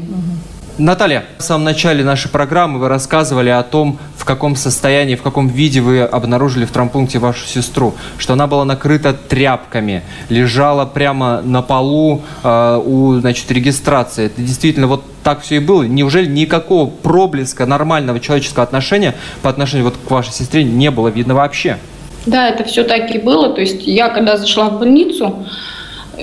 Наталья, 0.78 1.24
в 1.38 1.42
самом 1.42 1.64
начале 1.64 2.02
нашей 2.02 2.28
программы 2.28 2.80
вы 2.80 2.88
рассказывали 2.88 3.48
о 3.48 3.62
том, 3.62 3.96
в 4.16 4.24
каком 4.24 4.56
состоянии, 4.56 5.14
в 5.14 5.22
каком 5.22 5.46
виде 5.46 5.80
вы 5.80 6.00
обнаружили 6.00 6.64
в 6.64 6.72
травмпункте 6.72 7.20
вашу 7.20 7.46
сестру, 7.46 7.94
что 8.18 8.32
она 8.32 8.48
была 8.48 8.64
накрыта 8.64 9.12
тряпками, 9.12 10.02
лежала 10.28 10.84
прямо 10.84 11.42
на 11.42 11.62
полу 11.62 12.22
э, 12.42 12.82
у, 12.84 13.14
значит, 13.20 13.52
регистрации. 13.52 14.26
Это 14.26 14.40
действительно 14.40 14.88
вот 14.88 15.04
так 15.22 15.42
все 15.42 15.56
и 15.56 15.58
было. 15.60 15.84
Неужели 15.84 16.26
никакого 16.26 16.90
проблеска 16.90 17.66
нормального 17.66 18.18
человеческого 18.18 18.64
отношения 18.64 19.14
по 19.42 19.50
отношению 19.50 19.84
вот 19.84 19.96
к 19.96 20.10
вашей 20.10 20.32
сестре 20.32 20.64
не 20.64 20.90
было 20.90 21.06
видно 21.06 21.36
вообще? 21.36 21.78
Да, 22.26 22.48
это 22.48 22.64
все 22.64 22.82
так 22.82 23.14
и 23.14 23.18
было. 23.18 23.50
То 23.50 23.60
есть 23.60 23.86
я, 23.86 24.08
когда 24.08 24.36
зашла 24.36 24.70
в 24.70 24.80
больницу, 24.80 25.46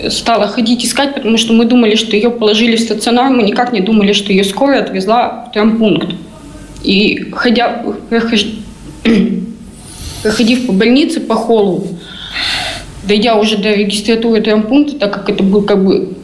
стала 0.10 0.48
ходить 0.48 0.86
искать, 0.86 1.16
потому 1.16 1.38
что 1.38 1.54
мы 1.54 1.66
думали, 1.66 1.96
что 1.96 2.16
ее 2.16 2.30
положили 2.30 2.76
в 2.76 2.82
стационар, 2.82 3.32
мы 3.32 3.44
никак 3.44 3.74
не 3.74 3.82
думали, 3.82 4.14
что 4.14 4.32
ее 4.32 4.44
скорая 4.44 4.84
отвезла 4.84 5.48
в 5.48 5.54
травмпункт. 5.54 6.16
И 6.84 7.30
ходя, 7.32 7.84
проходив 10.24 10.68
по 10.68 10.74
больнице, 10.74 11.20
по 11.20 11.36
холлу, 11.36 11.88
дойдя 13.04 13.36
уже 13.36 13.58
до 13.58 13.74
регистратуры 13.74 14.42
травмпункта, 14.42 14.98
так 14.98 15.14
как 15.14 15.30
это 15.30 15.44
был 15.44 15.64
как 15.64 15.84
бы 15.84 16.16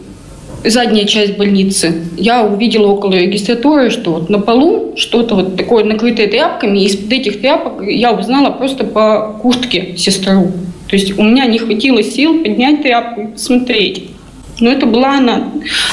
задняя 0.64 1.06
часть 1.06 1.38
больницы, 1.38 2.04
я 2.18 2.44
увидела 2.44 2.88
около 2.88 3.14
регистратуры, 3.14 3.90
что 3.90 4.14
вот 4.14 4.30
на 4.30 4.40
полу 4.40 4.94
что-то 4.96 5.36
вот 5.36 5.56
такое 5.56 5.84
накрытое 5.84 6.28
тряпками, 6.28 6.80
и 6.80 6.86
из-под 6.86 7.14
этих 7.14 7.42
тряпок 7.42 7.88
я 7.88 8.14
узнала 8.14 8.52
просто 8.52 8.84
по 8.84 9.38
куртке 9.42 9.96
сестру. 9.98 10.52
То 10.88 10.96
есть 10.96 11.18
у 11.18 11.24
меня 11.24 11.46
не 11.46 11.60
хватило 11.60 12.02
сил 12.02 12.42
поднять 12.42 12.82
тряпку 12.82 13.22
и 13.22 13.28
посмотреть. 13.28 14.12
Но 14.60 14.72
это 14.72 14.86
была 14.86 15.18
она. 15.18 15.52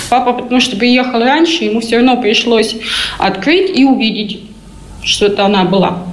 Папа, 0.09 0.33
потому 0.33 0.61
что 0.61 0.77
приехал 0.77 1.21
раньше, 1.21 1.65
ему 1.65 1.81
все 1.81 1.97
равно 1.97 2.21
пришлось 2.21 2.77
открыть 3.19 3.77
и 3.77 3.85
увидеть, 3.85 4.43
что 5.03 5.27
это 5.27 5.45
она 5.45 5.65
была. 5.65 6.05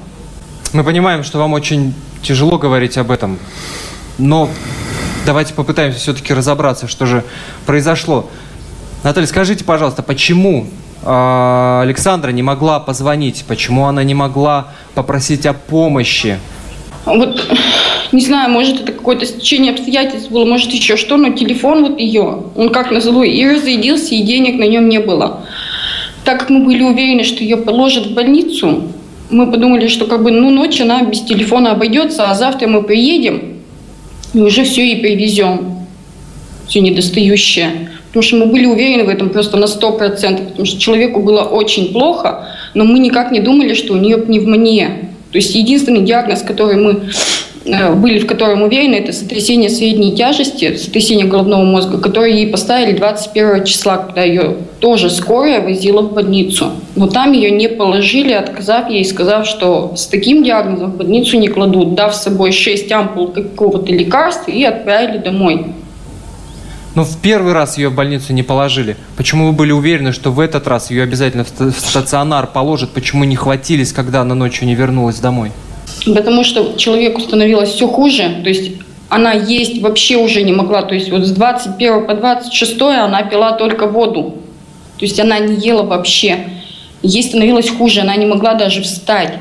Мы 0.73 0.83
понимаем, 0.83 1.23
что 1.23 1.37
вам 1.37 1.53
очень 1.53 1.93
тяжело 2.21 2.57
говорить 2.57 2.97
об 2.97 3.11
этом, 3.11 3.39
но 4.17 4.49
давайте 5.25 5.53
попытаемся 5.53 5.99
все-таки 5.99 6.33
разобраться, 6.33 6.87
что 6.87 7.05
же 7.05 7.23
произошло. 7.65 8.29
Наталья, 9.03 9.27
скажите, 9.27 9.63
пожалуйста, 9.63 10.03
почему 10.03 10.67
э, 11.03 11.79
Александра 11.83 12.31
не 12.31 12.43
могла 12.43 12.79
позвонить, 12.79 13.43
почему 13.47 13.85
она 13.85 14.03
не 14.03 14.13
могла 14.13 14.67
попросить 14.93 15.45
о 15.45 15.53
помощи? 15.53 16.39
Вот 17.05 17.49
не 18.11 18.21
знаю, 18.21 18.51
может, 18.51 18.81
это 18.81 18.91
какое-то 18.91 19.25
стечение 19.25 19.71
обстоятельств 19.71 20.31
было, 20.31 20.45
может, 20.45 20.71
еще 20.71 20.97
что, 20.97 21.17
но 21.17 21.29
телефон 21.31 21.83
вот 21.83 21.99
ее, 21.99 22.43
он 22.55 22.69
как 22.69 22.91
назло 22.91 23.23
и 23.23 23.45
разрядился, 23.45 24.15
и 24.15 24.21
денег 24.21 24.59
на 24.59 24.67
нем 24.67 24.89
не 24.89 24.99
было. 24.99 25.45
Так 26.25 26.39
как 26.39 26.49
мы 26.49 26.63
были 26.63 26.83
уверены, 26.83 27.23
что 27.23 27.43
ее 27.43 27.57
положат 27.57 28.07
в 28.07 28.13
больницу, 28.13 28.83
мы 29.29 29.49
подумали, 29.49 29.87
что 29.87 30.05
как 30.05 30.23
бы, 30.23 30.31
ну, 30.31 30.49
ночь 30.49 30.81
она 30.81 31.03
без 31.03 31.21
телефона 31.21 31.71
обойдется, 31.71 32.29
а 32.29 32.35
завтра 32.35 32.67
мы 32.67 32.83
приедем 32.83 33.61
и 34.33 34.39
уже 34.39 34.63
все 34.63 34.85
и 34.85 35.01
привезем, 35.01 35.85
все 36.67 36.81
недостающее. 36.81 37.89
Потому 38.07 38.23
что 38.23 38.35
мы 38.35 38.45
были 38.47 38.65
уверены 38.65 39.05
в 39.05 39.09
этом 39.09 39.29
просто 39.29 39.55
на 39.55 39.65
100%, 39.65 40.49
потому 40.49 40.65
что 40.65 40.79
человеку 40.79 41.21
было 41.21 41.43
очень 41.43 41.93
плохо, 41.93 42.49
но 42.73 42.83
мы 42.83 42.99
никак 42.99 43.31
не 43.31 43.39
думали, 43.39 43.73
что 43.73 43.93
у 43.93 43.97
нее 43.97 44.17
пневмония. 44.17 45.09
То 45.31 45.37
есть 45.37 45.55
единственный 45.55 46.01
диагноз, 46.01 46.41
который 46.41 46.75
мы 46.75 47.03
были, 47.63 48.19
в 48.19 48.25
котором 48.25 48.63
уверены, 48.63 48.95
это 48.95 49.13
сотрясение 49.13 49.69
средней 49.69 50.15
тяжести, 50.15 50.77
сотрясение 50.77 51.27
головного 51.27 51.63
мозга, 51.63 51.99
которое 51.99 52.31
ей 52.31 52.47
поставили 52.47 52.97
21 52.97 53.65
числа, 53.65 53.97
когда 53.97 54.23
ее 54.23 54.57
тоже 54.79 55.09
скорая 55.09 55.61
возила 55.61 56.01
в 56.01 56.13
больницу. 56.13 56.71
Но 56.95 57.07
там 57.07 57.33
ее 57.33 57.51
не 57.51 57.69
положили, 57.69 58.33
отказав 58.33 58.89
ей, 58.89 59.05
сказав, 59.05 59.45
что 59.45 59.93
с 59.95 60.07
таким 60.07 60.43
диагнозом 60.43 60.91
в 60.91 60.97
больницу 60.97 61.37
не 61.37 61.49
кладут, 61.49 61.93
дав 61.93 62.15
с 62.15 62.23
собой 62.23 62.51
6 62.51 62.91
ампул 62.91 63.27
какого-то 63.27 63.91
лекарства 63.91 64.51
и 64.51 64.63
отправили 64.63 65.19
домой. 65.19 65.67
Но 66.93 67.05
в 67.05 67.17
первый 67.21 67.53
раз 67.53 67.77
ее 67.77 67.89
в 67.89 67.95
больницу 67.95 68.33
не 68.33 68.43
положили. 68.43 68.97
Почему 69.15 69.47
вы 69.47 69.51
были 69.53 69.71
уверены, 69.71 70.11
что 70.11 70.31
в 70.31 70.39
этот 70.39 70.67
раз 70.67 70.91
ее 70.91 71.03
обязательно 71.03 71.45
в 71.45 71.71
стационар 71.71 72.47
положат? 72.47 72.89
Почему 72.89 73.23
не 73.23 73.35
хватились, 73.35 73.93
когда 73.93 74.21
она 74.21 74.35
ночью 74.35 74.67
не 74.67 74.75
вернулась 74.75 75.19
домой? 75.19 75.51
Потому 76.05 76.43
что 76.43 76.73
человеку 76.77 77.21
становилось 77.21 77.69
все 77.69 77.87
хуже, 77.87 78.41
то 78.43 78.49
есть 78.49 78.71
она 79.09 79.33
есть 79.33 79.81
вообще 79.81 80.17
уже 80.17 80.41
не 80.41 80.53
могла, 80.53 80.83
то 80.83 80.95
есть 80.95 81.11
вот 81.11 81.25
с 81.25 81.31
21 81.31 82.07
по 82.07 82.13
26 82.13 82.81
она 82.81 83.23
пила 83.23 83.51
только 83.53 83.87
воду, 83.87 84.35
то 84.97 85.05
есть 85.05 85.19
она 85.19 85.39
не 85.39 85.55
ела 85.55 85.83
вообще. 85.83 86.47
Ей 87.03 87.23
становилось 87.23 87.69
хуже, 87.69 88.01
она 88.01 88.15
не 88.15 88.25
могла 88.25 88.53
даже 88.53 88.81
встать. 88.83 89.33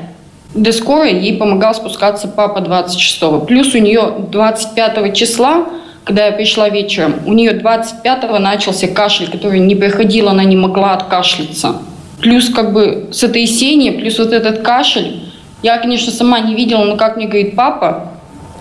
До 0.53 0.73
скорой 0.73 1.19
ей 1.19 1.37
помогал 1.37 1.73
спускаться 1.73 2.27
папа 2.27 2.59
26-го. 2.59 3.45
Плюс 3.45 3.73
у 3.73 3.77
нее 3.77 4.13
25 4.31 5.15
числа, 5.15 5.67
когда 6.03 6.25
я 6.25 6.31
пришла 6.33 6.67
вечером, 6.67 7.21
у 7.25 7.33
нее 7.33 7.51
25-го 7.51 8.39
начался 8.39 8.87
кашель, 8.87 9.29
который 9.29 9.59
не 9.59 9.75
приходил, 9.75 10.27
она 10.27 10.43
не 10.43 10.57
могла 10.57 10.93
откашляться. 10.93 11.75
Плюс 12.19 12.49
как 12.49 12.73
бы 12.73 13.07
сотрясение, 13.11 13.93
плюс 13.93 14.19
вот 14.19 14.33
этот 14.33 14.61
кашель, 14.63 15.21
я, 15.61 15.77
конечно, 15.77 16.11
сама 16.11 16.39
не 16.39 16.55
видела, 16.55 16.83
но 16.83 16.97
как 16.97 17.17
мне 17.17 17.27
говорит 17.27 17.55
папа, 17.55 18.13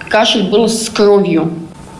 кашель 0.08 0.50
был 0.50 0.68
с 0.68 0.88
кровью. 0.88 1.52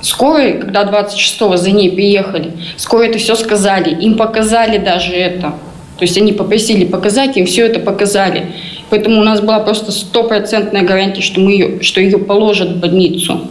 Скорые, 0.02 0.54
когда 0.54 0.84
26-го 0.84 1.56
за 1.56 1.70
ней 1.70 1.90
приехали, 1.90 2.52
скорые 2.76 3.10
это 3.10 3.18
все 3.18 3.34
сказали, 3.34 3.90
им 3.90 4.16
показали 4.16 4.78
даже 4.78 5.12
это. 5.12 5.54
То 5.98 6.04
есть 6.04 6.16
они 6.16 6.32
попросили 6.32 6.86
показать, 6.86 7.36
им 7.36 7.44
все 7.44 7.66
это 7.66 7.80
показали. 7.80 8.52
Поэтому 8.88 9.20
у 9.20 9.24
нас 9.24 9.40
была 9.40 9.60
просто 9.60 9.92
стопроцентная 9.92 10.82
гарантия, 10.82 11.20
что, 11.20 11.40
мы 11.40 11.52
ее, 11.52 11.82
что 11.82 12.00
ее 12.00 12.18
положат 12.18 12.70
в 12.70 12.80
больницу. 12.80 13.46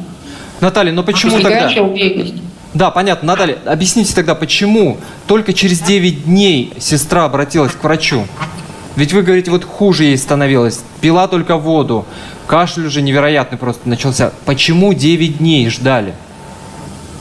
Наталья, 0.59 0.91
но 0.91 1.03
почему 1.03 1.37
а 1.37 1.41
тогда? 1.41 1.81
уверенность. 1.83 2.33
Да, 2.73 2.91
понятно. 2.91 3.27
Наталья, 3.27 3.57
объясните 3.65 4.13
тогда, 4.13 4.35
почему 4.35 4.97
только 5.27 5.53
через 5.53 5.79
9 5.79 6.25
дней 6.25 6.73
сестра 6.79 7.25
обратилась 7.25 7.71
к 7.71 7.83
врачу? 7.83 8.25
Ведь 8.95 9.13
вы 9.13 9.21
говорите, 9.21 9.51
вот 9.51 9.63
хуже 9.63 10.05
ей 10.05 10.17
становилось. 10.17 10.81
Пила 11.01 11.27
только 11.27 11.57
воду. 11.57 12.05
Кашель 12.47 12.87
уже 12.87 13.01
невероятный 13.01 13.57
просто 13.57 13.87
начался. 13.87 14.31
Почему 14.45 14.93
9 14.93 15.37
дней 15.37 15.69
ждали? 15.69 16.13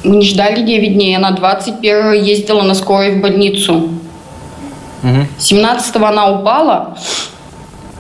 Мы 0.05 0.17
не 0.17 0.27
ждали 0.27 0.63
9 0.63 0.95
дней. 0.95 1.17
Она 1.17 1.33
21 1.33 2.13
ездила 2.23 2.63
на 2.63 2.75
скорой 2.75 3.17
в 3.17 3.21
больницу. 3.21 3.91
Угу. 5.03 5.27
17 5.39 5.97
она 5.97 6.31
упала. 6.31 6.97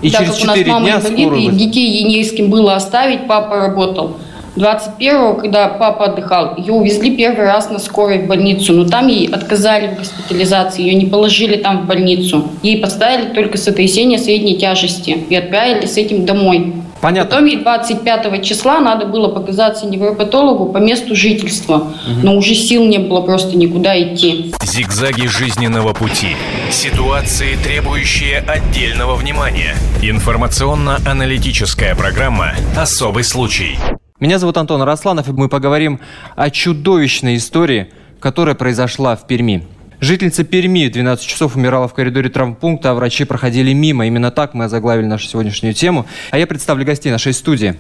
И 0.00 0.10
так 0.10 0.22
через 0.22 0.34
как 0.36 0.44
у 0.44 0.46
нас 0.46 0.66
мама 0.66 0.90
инвалид, 0.90 1.52
и 1.52 1.56
детей 1.56 1.90
ей 1.90 2.04
не 2.04 2.24
с 2.24 2.32
кем 2.32 2.50
было 2.50 2.76
оставить, 2.76 3.26
папа 3.26 3.56
работал. 3.56 4.16
21-го, 4.58 5.34
когда 5.34 5.68
папа 5.68 6.06
отдыхал, 6.06 6.56
ее 6.56 6.72
увезли 6.72 7.16
первый 7.16 7.46
раз 7.46 7.70
на 7.70 7.78
скорой 7.78 8.18
в 8.18 8.26
больницу, 8.26 8.72
но 8.72 8.88
там 8.88 9.06
ей 9.08 9.28
отказали 9.28 9.88
в 9.88 9.98
госпитализации, 9.98 10.82
ее 10.82 10.94
не 10.94 11.06
положили 11.06 11.56
там 11.56 11.82
в 11.82 11.86
больницу. 11.86 12.48
Ей 12.62 12.78
поставили 12.78 13.32
только 13.34 13.58
сотрясение 13.58 14.18
средней 14.18 14.56
тяжести 14.56 15.10
и 15.10 15.34
отправили 15.34 15.86
с 15.86 15.96
этим 15.96 16.26
домой. 16.26 16.74
Понятно. 17.00 17.30
Потом 17.30 17.46
ей 17.46 17.58
25 17.58 18.44
числа 18.44 18.80
надо 18.80 19.06
было 19.06 19.28
показаться 19.28 19.86
невропатологу 19.86 20.72
по 20.72 20.78
месту 20.78 21.14
жительства, 21.14 21.76
угу. 21.76 22.20
но 22.22 22.36
уже 22.36 22.54
сил 22.54 22.84
не 22.84 22.98
было 22.98 23.20
просто 23.20 23.56
никуда 23.56 24.00
идти. 24.00 24.52
Зигзаги 24.62 25.26
жизненного 25.26 25.92
пути. 25.92 26.36
Ситуации, 26.70 27.56
требующие 27.62 28.38
отдельного 28.38 29.14
внимания. 29.14 29.76
Информационно-аналитическая 30.02 31.94
программа 31.94 32.54
«Особый 32.76 33.24
случай». 33.24 33.78
Меня 34.20 34.40
зовут 34.40 34.56
Антон 34.56 34.82
Росланов, 34.82 35.28
и 35.28 35.32
мы 35.32 35.48
поговорим 35.48 36.00
о 36.34 36.50
чудовищной 36.50 37.36
истории, 37.36 37.86
которая 38.18 38.56
произошла 38.56 39.14
в 39.14 39.28
Перми. 39.28 39.64
Жительница 40.00 40.42
Перми 40.42 40.88
12 40.88 41.24
часов 41.24 41.54
умирала 41.54 41.86
в 41.86 41.94
коридоре 41.94 42.28
травмпункта, 42.28 42.90
а 42.90 42.94
врачи 42.94 43.22
проходили 43.22 43.72
мимо. 43.72 44.08
Именно 44.08 44.32
так 44.32 44.54
мы 44.54 44.64
озаглавили 44.64 45.06
нашу 45.06 45.28
сегодняшнюю 45.28 45.72
тему. 45.72 46.04
А 46.32 46.38
я 46.38 46.48
представлю 46.48 46.84
гостей 46.84 47.12
нашей 47.12 47.32
студии. 47.32 47.76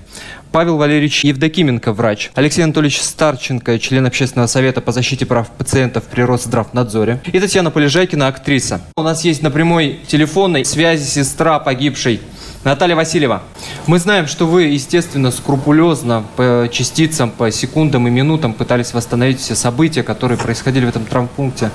Павел 0.52 0.76
Валерьевич 0.76 1.24
Евдокименко, 1.24 1.92
врач. 1.92 2.30
Алексей 2.36 2.62
Анатольевич 2.62 3.00
Старченко, 3.00 3.76
член 3.80 4.06
общественного 4.06 4.46
совета 4.46 4.80
по 4.80 4.92
защите 4.92 5.26
прав 5.26 5.50
пациентов 5.50 6.04
при 6.04 6.22
Росздравнадзоре. 6.22 7.20
И 7.32 7.40
Татьяна 7.40 7.72
Полежайкина, 7.72 8.28
актриса. 8.28 8.80
У 8.96 9.02
нас 9.02 9.24
есть 9.24 9.42
на 9.42 9.50
прямой 9.50 9.98
телефонной 10.06 10.64
связи 10.64 11.02
сестра 11.02 11.58
погибшей 11.58 12.20
Наталья 12.64 12.96
Васильева, 12.96 13.42
мы 13.86 14.00
знаем, 14.00 14.26
что 14.26 14.44
вы, 14.44 14.64
естественно, 14.64 15.30
скрупулезно 15.30 16.24
по 16.36 16.68
частицам, 16.72 17.30
по 17.30 17.52
секундам 17.52 18.08
и 18.08 18.10
минутам 18.10 18.52
пытались 18.52 18.92
восстановить 18.92 19.38
все 19.40 19.54
события, 19.54 20.02
которые 20.02 20.38
происходили 20.38 20.84
в 20.84 20.88
этом 20.88 21.04
травмпункте. 21.06 21.70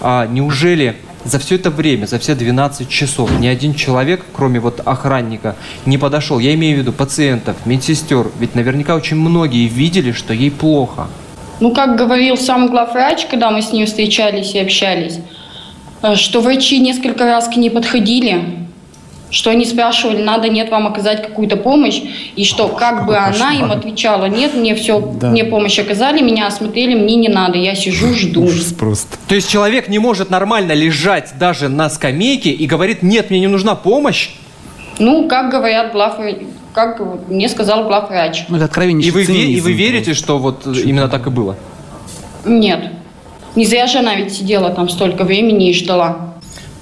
А 0.00 0.26
неужели 0.26 0.96
за 1.24 1.38
все 1.38 1.56
это 1.56 1.70
время, 1.70 2.06
за 2.06 2.18
все 2.18 2.34
12 2.34 2.88
часов, 2.88 3.30
ни 3.38 3.46
один 3.46 3.74
человек, 3.74 4.24
кроме 4.32 4.60
вот 4.60 4.80
охранника, 4.84 5.56
не 5.84 5.98
подошел? 5.98 6.38
Я 6.38 6.54
имею 6.54 6.76
в 6.76 6.80
виду 6.80 6.92
пациентов, 6.92 7.56
медсестер. 7.66 8.30
Ведь 8.38 8.54
наверняка 8.54 8.94
очень 8.94 9.16
многие 9.16 9.68
видели, 9.68 10.12
что 10.12 10.32
ей 10.32 10.50
плохо. 10.50 11.06
Ну, 11.60 11.72
как 11.74 11.96
говорил 11.96 12.38
сам 12.38 12.68
главврач, 12.68 13.26
когда 13.26 13.50
мы 13.50 13.60
с 13.60 13.72
ним 13.72 13.86
встречались 13.86 14.54
и 14.54 14.58
общались, 14.58 15.20
э, 16.02 16.14
что 16.14 16.40
врачи 16.40 16.80
несколько 16.80 17.24
раз 17.24 17.46
к 17.48 17.56
ней 17.56 17.70
подходили, 17.70 18.63
что 19.34 19.50
они 19.50 19.64
спрашивали, 19.66 20.22
надо, 20.22 20.48
нет, 20.48 20.70
вам 20.70 20.86
оказать 20.86 21.26
какую-то 21.26 21.56
помощь, 21.56 22.00
и 22.36 22.44
что 22.44 22.68
как 22.68 23.04
бы 23.04 23.16
она 23.16 23.52
им 23.52 23.72
отвечала, 23.72 24.26
нет, 24.26 24.54
мне 24.54 24.76
все, 24.76 25.00
Да. 25.00 25.30
мне 25.30 25.44
помощь 25.44 25.76
оказали, 25.78 26.22
меня 26.22 26.46
осмотрели, 26.46 26.94
мне 26.94 27.16
не 27.16 27.28
надо, 27.28 27.58
я 27.58 27.74
сижу, 27.74 28.14
жду. 28.14 28.44
Ужас 28.44 28.72
просто. 28.72 29.18
То 29.26 29.34
есть 29.34 29.50
человек 29.50 29.88
не 29.88 29.98
может 29.98 30.30
нормально 30.30 30.70
лежать 30.72 31.32
даже 31.38 31.68
на 31.68 31.90
скамейке 31.90 32.50
и 32.50 32.66
говорит, 32.66 33.02
нет, 33.02 33.30
мне 33.30 33.40
не 33.40 33.48
нужна 33.48 33.74
помощь. 33.74 34.30
Ну, 35.00 35.26
как 35.26 35.50
говорят 35.50 35.90
главврач, 35.90 36.36
как 36.72 37.00
мне 37.28 37.48
сказал 37.48 37.84
главврач. 37.84 38.44
Ну, 38.48 38.56
это 38.56 38.66
откровеннейший 38.66 39.08
И 39.08 39.12
вы, 39.12 39.24
и 39.24 39.60
вы 39.60 39.72
верите, 39.72 40.14
что 40.14 40.38
вот 40.38 40.64
именно 40.64 41.08
так 41.08 41.26
и 41.26 41.30
было? 41.30 41.56
Нет. 42.44 42.84
Не 43.56 43.64
зря 43.64 43.88
же 43.88 43.98
она 43.98 44.14
ведь 44.14 44.32
сидела 44.32 44.70
там 44.70 44.88
столько 44.88 45.24
времени 45.24 45.70
и 45.70 45.74
ждала. 45.74 46.34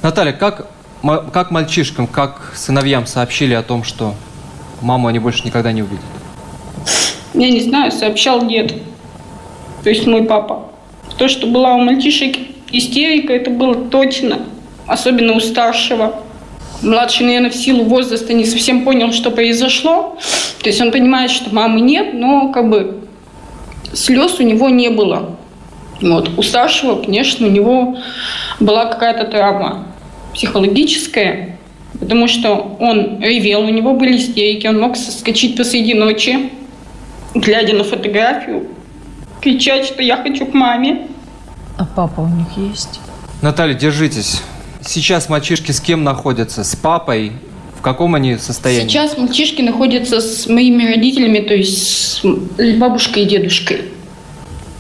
Наталья, 0.03 0.33
как, 0.33 0.67
как 1.03 1.51
мальчишкам, 1.51 2.07
как 2.07 2.53
сыновьям 2.55 3.07
сообщили 3.07 3.55
о 3.55 3.63
том, 3.63 3.83
что 3.83 4.15
маму 4.81 5.09
они 5.09 5.19
больше 5.19 5.45
никогда 5.45 5.73
не 5.73 5.83
увидят? 5.83 6.05
Я 7.35 7.51
не 7.51 7.61
знаю, 7.61 7.91
сообщал 7.91 8.47
дед. 8.47 8.75
То 9.83 9.91
есть 9.91 10.07
мой 10.07 10.25
папа. 10.25 10.69
То, 11.19 11.29
что 11.29 11.47
была 11.47 11.75
у 11.75 11.81
мальчишек 11.81 12.37
истерика, 12.71 13.33
это 13.33 13.51
было 13.51 13.75
точно. 13.75 14.41
Особенно 14.87 15.33
у 15.33 15.41
старшего. 15.41 16.15
Младший, 16.83 17.27
наверное, 17.27 17.51
в 17.51 17.57
силу 17.57 17.85
возраста 17.85 18.33
не 18.33 18.45
совсем 18.45 18.85
понял, 18.85 19.13
что 19.13 19.31
произошло. 19.31 20.19
То 20.63 20.69
есть 20.69 20.81
он 20.81 20.93
понимает, 20.93 21.31
что 21.31 21.55
мамы 21.55 21.81
нет, 21.81 22.15
но 22.15 22.53
как 22.53 22.69
бы 22.69 23.05
слез 23.93 24.39
у 24.39 24.43
него 24.43 24.69
не 24.69 24.91
было. 24.91 25.37
Вот. 26.01 26.31
У 26.37 26.43
старшего, 26.43 27.03
конечно, 27.03 27.47
у 27.47 27.51
него 27.51 27.97
была 28.61 28.87
какая-то 28.87 29.25
травма 29.25 29.87
психологическая, 30.35 31.59
потому 31.99 32.29
что 32.29 32.77
он 32.81 33.21
ревел, 33.21 33.63
у 33.63 33.69
него 33.69 33.95
были 33.95 34.17
истерики, 34.17 34.67
он 34.67 34.81
мог 34.81 34.97
соскочить 34.97 35.57
посреди 35.57 35.95
ночи, 35.95 36.51
глядя 37.35 37.75
на 37.75 37.85
фотографию, 37.85 38.69
кричать, 39.41 39.87
что 39.87 40.03
я 40.03 40.17
хочу 40.17 40.47
к 40.47 40.55
маме. 40.55 41.07
А 41.79 41.85
папа 41.85 42.21
у 42.21 42.29
них 42.29 42.49
есть? 42.57 43.01
Наталья, 43.41 43.75
держитесь. 43.75 44.41
Сейчас 44.85 45.29
мальчишки 45.29 45.73
с 45.73 45.81
кем 45.81 46.05
находятся? 46.05 46.65
С 46.65 46.77
папой? 46.77 47.33
В 47.79 47.83
каком 47.83 48.15
они 48.15 48.37
состоянии? 48.37 48.89
Сейчас 48.89 49.19
мальчишки 49.19 49.61
находятся 49.63 50.21
с 50.21 50.47
моими 50.47 50.85
родителями, 50.85 51.41
то 51.41 51.55
есть 51.55 52.23
с 52.23 52.77
бабушкой 52.77 53.25
и 53.25 53.27
дедушкой. 53.27 53.83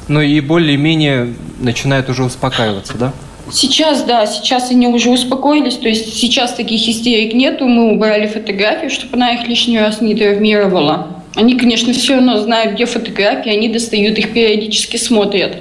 Ну 0.06 0.20
и 0.20 0.40
более-менее 0.40 1.34
начинают 1.58 2.08
уже 2.08 2.22
успокаиваться, 2.22 2.96
да? 2.96 3.12
Сейчас, 3.52 4.04
да, 4.04 4.24
сейчас 4.24 4.70
они 4.70 4.88
уже 4.88 5.10
успокоились, 5.10 5.76
то 5.76 5.86
есть 5.86 6.16
сейчас 6.16 6.54
таких 6.54 6.88
истерик 6.88 7.34
нету, 7.34 7.66
мы 7.66 7.92
убрали 7.92 8.26
фотографии, 8.26 8.88
чтобы 8.88 9.16
она 9.16 9.34
их 9.34 9.46
лишний 9.46 9.78
раз 9.78 10.00
не 10.00 10.14
травмировала. 10.14 11.18
Они, 11.34 11.58
конечно, 11.58 11.92
все 11.92 12.14
равно 12.14 12.40
знают, 12.40 12.74
где 12.74 12.86
фотографии, 12.86 13.52
они 13.52 13.68
достают 13.68 14.18
их 14.18 14.32
периодически, 14.32 14.96
смотрят. 14.96 15.58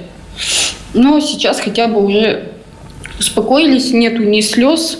Но 0.94 1.20
сейчас 1.20 1.60
хотя 1.60 1.86
бы 1.86 2.02
уже 2.02 2.52
успокоились, 3.18 3.92
нету 3.92 4.22
ни 4.22 4.40
слез, 4.40 4.98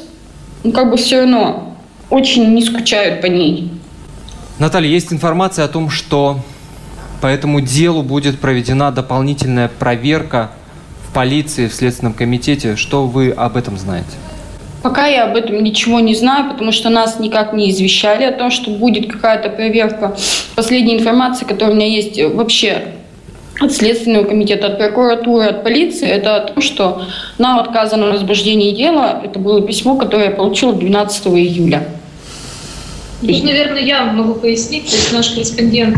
ну 0.63 0.73
как 0.73 0.91
бы 0.91 0.99
все 0.99 1.21
равно 1.21 1.75
очень 2.11 2.55
не 2.55 2.63
скучают 2.63 3.23
по 3.23 3.27
ней. 3.27 3.71
Наталья, 4.59 4.91
есть 4.91 5.15
информация 5.15 5.65
о 5.65 5.69
том, 5.69 5.89
что 5.89 6.41
по 7.23 7.27
этому 7.27 7.63
делу 7.63 8.03
будет 8.03 8.39
проведена 8.39 8.93
дополнительная 8.93 9.69
проверка 9.69 10.51
полиции, 11.13 11.69
в 11.69 11.75
Следственном 11.75 12.15
комитете. 12.15 12.77
Что 12.77 13.07
вы 13.07 13.31
об 13.31 13.57
этом 13.57 13.77
знаете? 13.79 14.11
Пока 14.83 15.07
я 15.07 15.25
об 15.25 15.37
этом 15.37 15.63
ничего 15.63 16.01
не 16.01 16.15
знаю, 16.15 16.51
потому 16.51 16.73
что 16.73 16.91
нас 16.91 17.21
никак 17.21 17.53
не 17.53 17.71
извещали 17.71 18.25
о 18.25 18.33
том, 18.33 18.51
что 18.51 18.73
будет 18.73 19.11
какая-то 19.13 19.49
проверка. 19.49 20.17
Последняя 20.57 20.99
информация, 20.99 21.47
которая 21.47 21.75
у 21.75 21.77
меня 21.77 21.87
есть 21.87 22.19
э, 22.19 22.29
вообще 22.29 22.83
от 23.61 23.73
Следственного 23.73 24.25
комитета, 24.25 24.67
от 24.67 24.79
прокуратуры, 24.79 25.45
от 25.45 25.63
полиции, 25.63 26.09
это 26.09 26.37
о 26.37 26.41
том, 26.41 26.63
что 26.63 27.03
нам 27.39 27.61
отказано 27.61 28.09
в 28.09 28.13
возбуждении 28.13 28.75
дела. 28.75 29.21
Это 29.23 29.39
было 29.39 29.63
письмо, 29.63 29.97
которое 29.97 30.31
я 30.31 30.31
получила 30.33 30.73
12 30.73 31.27
июля. 31.29 31.87
Тут, 33.21 33.45
наверное, 33.45 33.83
я 33.83 34.05
могу 34.05 34.35
пояснить. 34.35 34.87
То 34.87 34.97
есть 34.97 35.13
наш 35.13 35.31
корреспондент 35.31 35.97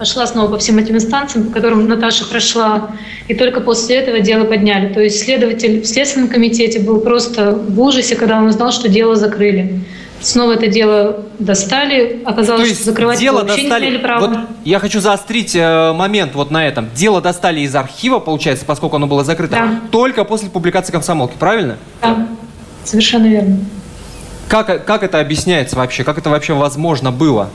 пошла 0.00 0.26
снова 0.26 0.52
по 0.52 0.56
всем 0.58 0.78
этим 0.78 0.96
инстанциям, 0.96 1.48
по 1.48 1.52
которым 1.52 1.86
Наташа 1.86 2.24
прошла, 2.24 2.90
и 3.28 3.34
только 3.34 3.60
после 3.60 3.96
этого 3.96 4.20
дело 4.20 4.44
подняли. 4.46 4.90
То 4.94 5.00
есть 5.00 5.22
следователь 5.22 5.82
в 5.82 5.86
Следственном 5.86 6.30
комитете 6.30 6.80
был 6.80 7.02
просто 7.02 7.52
в 7.52 7.78
ужасе, 7.78 8.16
когда 8.16 8.38
он 8.38 8.46
узнал, 8.46 8.72
что 8.72 8.88
дело 8.88 9.14
закрыли. 9.14 9.84
Снова 10.22 10.52
это 10.52 10.68
дело 10.68 11.26
достали, 11.38 12.22
оказалось, 12.24 12.62
То 12.62 12.66
что 12.68 12.74
есть 12.76 12.84
закрывать 12.86 13.18
дело 13.20 13.42
вообще 13.42 13.62
достали... 13.62 13.84
не 13.84 13.90
имели 13.90 14.02
права. 14.02 14.26
Вот 14.26 14.38
я 14.64 14.78
хочу 14.78 15.00
заострить 15.00 15.54
э, 15.54 15.92
момент 15.92 16.34
вот 16.34 16.50
на 16.50 16.66
этом. 16.66 16.88
Дело 16.94 17.20
достали 17.20 17.60
из 17.60 17.74
архива, 17.74 18.20
получается, 18.20 18.64
поскольку 18.64 18.96
оно 18.96 19.06
было 19.06 19.22
закрыто, 19.22 19.52
Да. 19.56 19.80
только 19.90 20.24
после 20.24 20.48
публикации 20.48 20.92
комсомолки, 20.92 21.34
правильно? 21.38 21.76
Да, 22.00 22.26
совершенно 22.84 23.26
верно. 23.26 23.58
Как, 24.48 24.86
как 24.86 25.02
это 25.02 25.20
объясняется 25.20 25.76
вообще? 25.76 26.04
Как 26.04 26.16
это 26.16 26.30
вообще 26.30 26.54
возможно 26.54 27.12
было? 27.12 27.50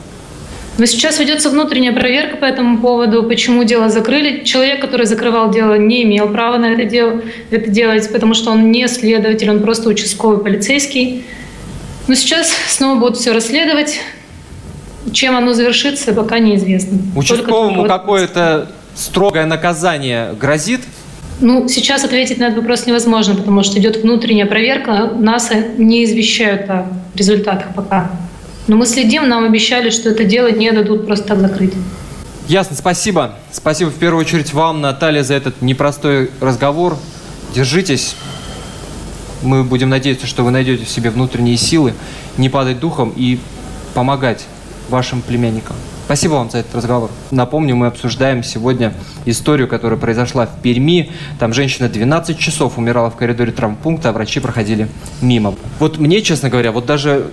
Но 0.78 0.84
сейчас 0.84 1.18
ведется 1.18 1.48
внутренняя 1.48 1.92
проверка 1.92 2.36
по 2.36 2.44
этому 2.44 2.78
поводу, 2.78 3.22
почему 3.22 3.64
дело 3.64 3.88
закрыли. 3.88 4.44
Человек, 4.44 4.80
который 4.80 5.06
закрывал 5.06 5.50
дело, 5.50 5.78
не 5.78 6.02
имел 6.02 6.28
права 6.28 6.58
на 6.58 6.66
это, 6.66 6.84
дело, 6.84 7.22
это 7.50 7.70
делать, 7.70 8.10
потому 8.12 8.34
что 8.34 8.50
он 8.50 8.70
не 8.70 8.86
следователь, 8.88 9.50
он 9.50 9.60
просто 9.60 9.88
участковый 9.88 10.38
полицейский. 10.38 11.24
Но 12.08 12.14
сейчас 12.14 12.52
снова 12.68 12.98
будут 13.00 13.16
все 13.16 13.32
расследовать. 13.32 14.00
Чем 15.12 15.36
оно 15.36 15.54
завершится, 15.54 16.12
пока 16.12 16.40
неизвестно. 16.40 16.98
Участковому 17.14 17.86
какое-то 17.86 18.70
строгое 18.94 19.46
наказание 19.46 20.34
грозит? 20.38 20.80
Ну, 21.40 21.68
сейчас 21.68 22.04
ответить 22.04 22.38
на 22.38 22.44
этот 22.44 22.58
вопрос 22.58 22.86
невозможно, 22.86 23.34
потому 23.34 23.62
что 23.62 23.78
идет 23.78 23.98
внутренняя 23.98 24.46
проверка. 24.46 25.10
Нас 25.14 25.50
не 25.78 26.04
извещают 26.04 26.68
о 26.68 26.86
результатах 27.14 27.74
пока. 27.74 28.10
Но 28.66 28.76
мы 28.76 28.86
следим, 28.86 29.28
нам 29.28 29.44
обещали, 29.44 29.90
что 29.90 30.10
это 30.10 30.24
дело 30.24 30.50
не 30.50 30.72
дадут 30.72 31.06
просто 31.06 31.28
так 31.28 31.40
закрыть. 31.40 31.74
Ясно, 32.48 32.76
спасибо. 32.76 33.34
Спасибо 33.52 33.90
в 33.90 33.94
первую 33.94 34.20
очередь 34.20 34.52
вам, 34.52 34.80
Наталья, 34.80 35.22
за 35.22 35.34
этот 35.34 35.62
непростой 35.62 36.30
разговор. 36.40 36.96
Держитесь. 37.54 38.16
Мы 39.42 39.64
будем 39.64 39.88
надеяться, 39.88 40.26
что 40.26 40.44
вы 40.44 40.50
найдете 40.50 40.84
в 40.84 40.88
себе 40.88 41.10
внутренние 41.10 41.56
силы, 41.56 41.92
не 42.36 42.48
падать 42.48 42.80
духом 42.80 43.12
и 43.16 43.38
помогать 43.94 44.46
вашим 44.88 45.22
племянникам. 45.22 45.76
Спасибо 46.06 46.34
вам 46.34 46.50
за 46.50 46.58
этот 46.58 46.76
разговор. 46.76 47.10
Напомню, 47.32 47.74
мы 47.74 47.88
обсуждаем 47.88 48.44
сегодня 48.44 48.94
историю, 49.24 49.66
которая 49.66 49.98
произошла 49.98 50.46
в 50.46 50.60
Перми. 50.62 51.10
Там 51.40 51.52
женщина 51.52 51.88
12 51.88 52.38
часов 52.38 52.78
умирала 52.78 53.10
в 53.10 53.16
коридоре 53.16 53.50
травмпункта, 53.50 54.10
а 54.10 54.12
врачи 54.12 54.38
проходили 54.38 54.88
мимо. 55.20 55.56
Вот 55.80 55.98
мне, 55.98 56.22
честно 56.22 56.48
говоря, 56.48 56.70
вот 56.70 56.86
даже 56.86 57.26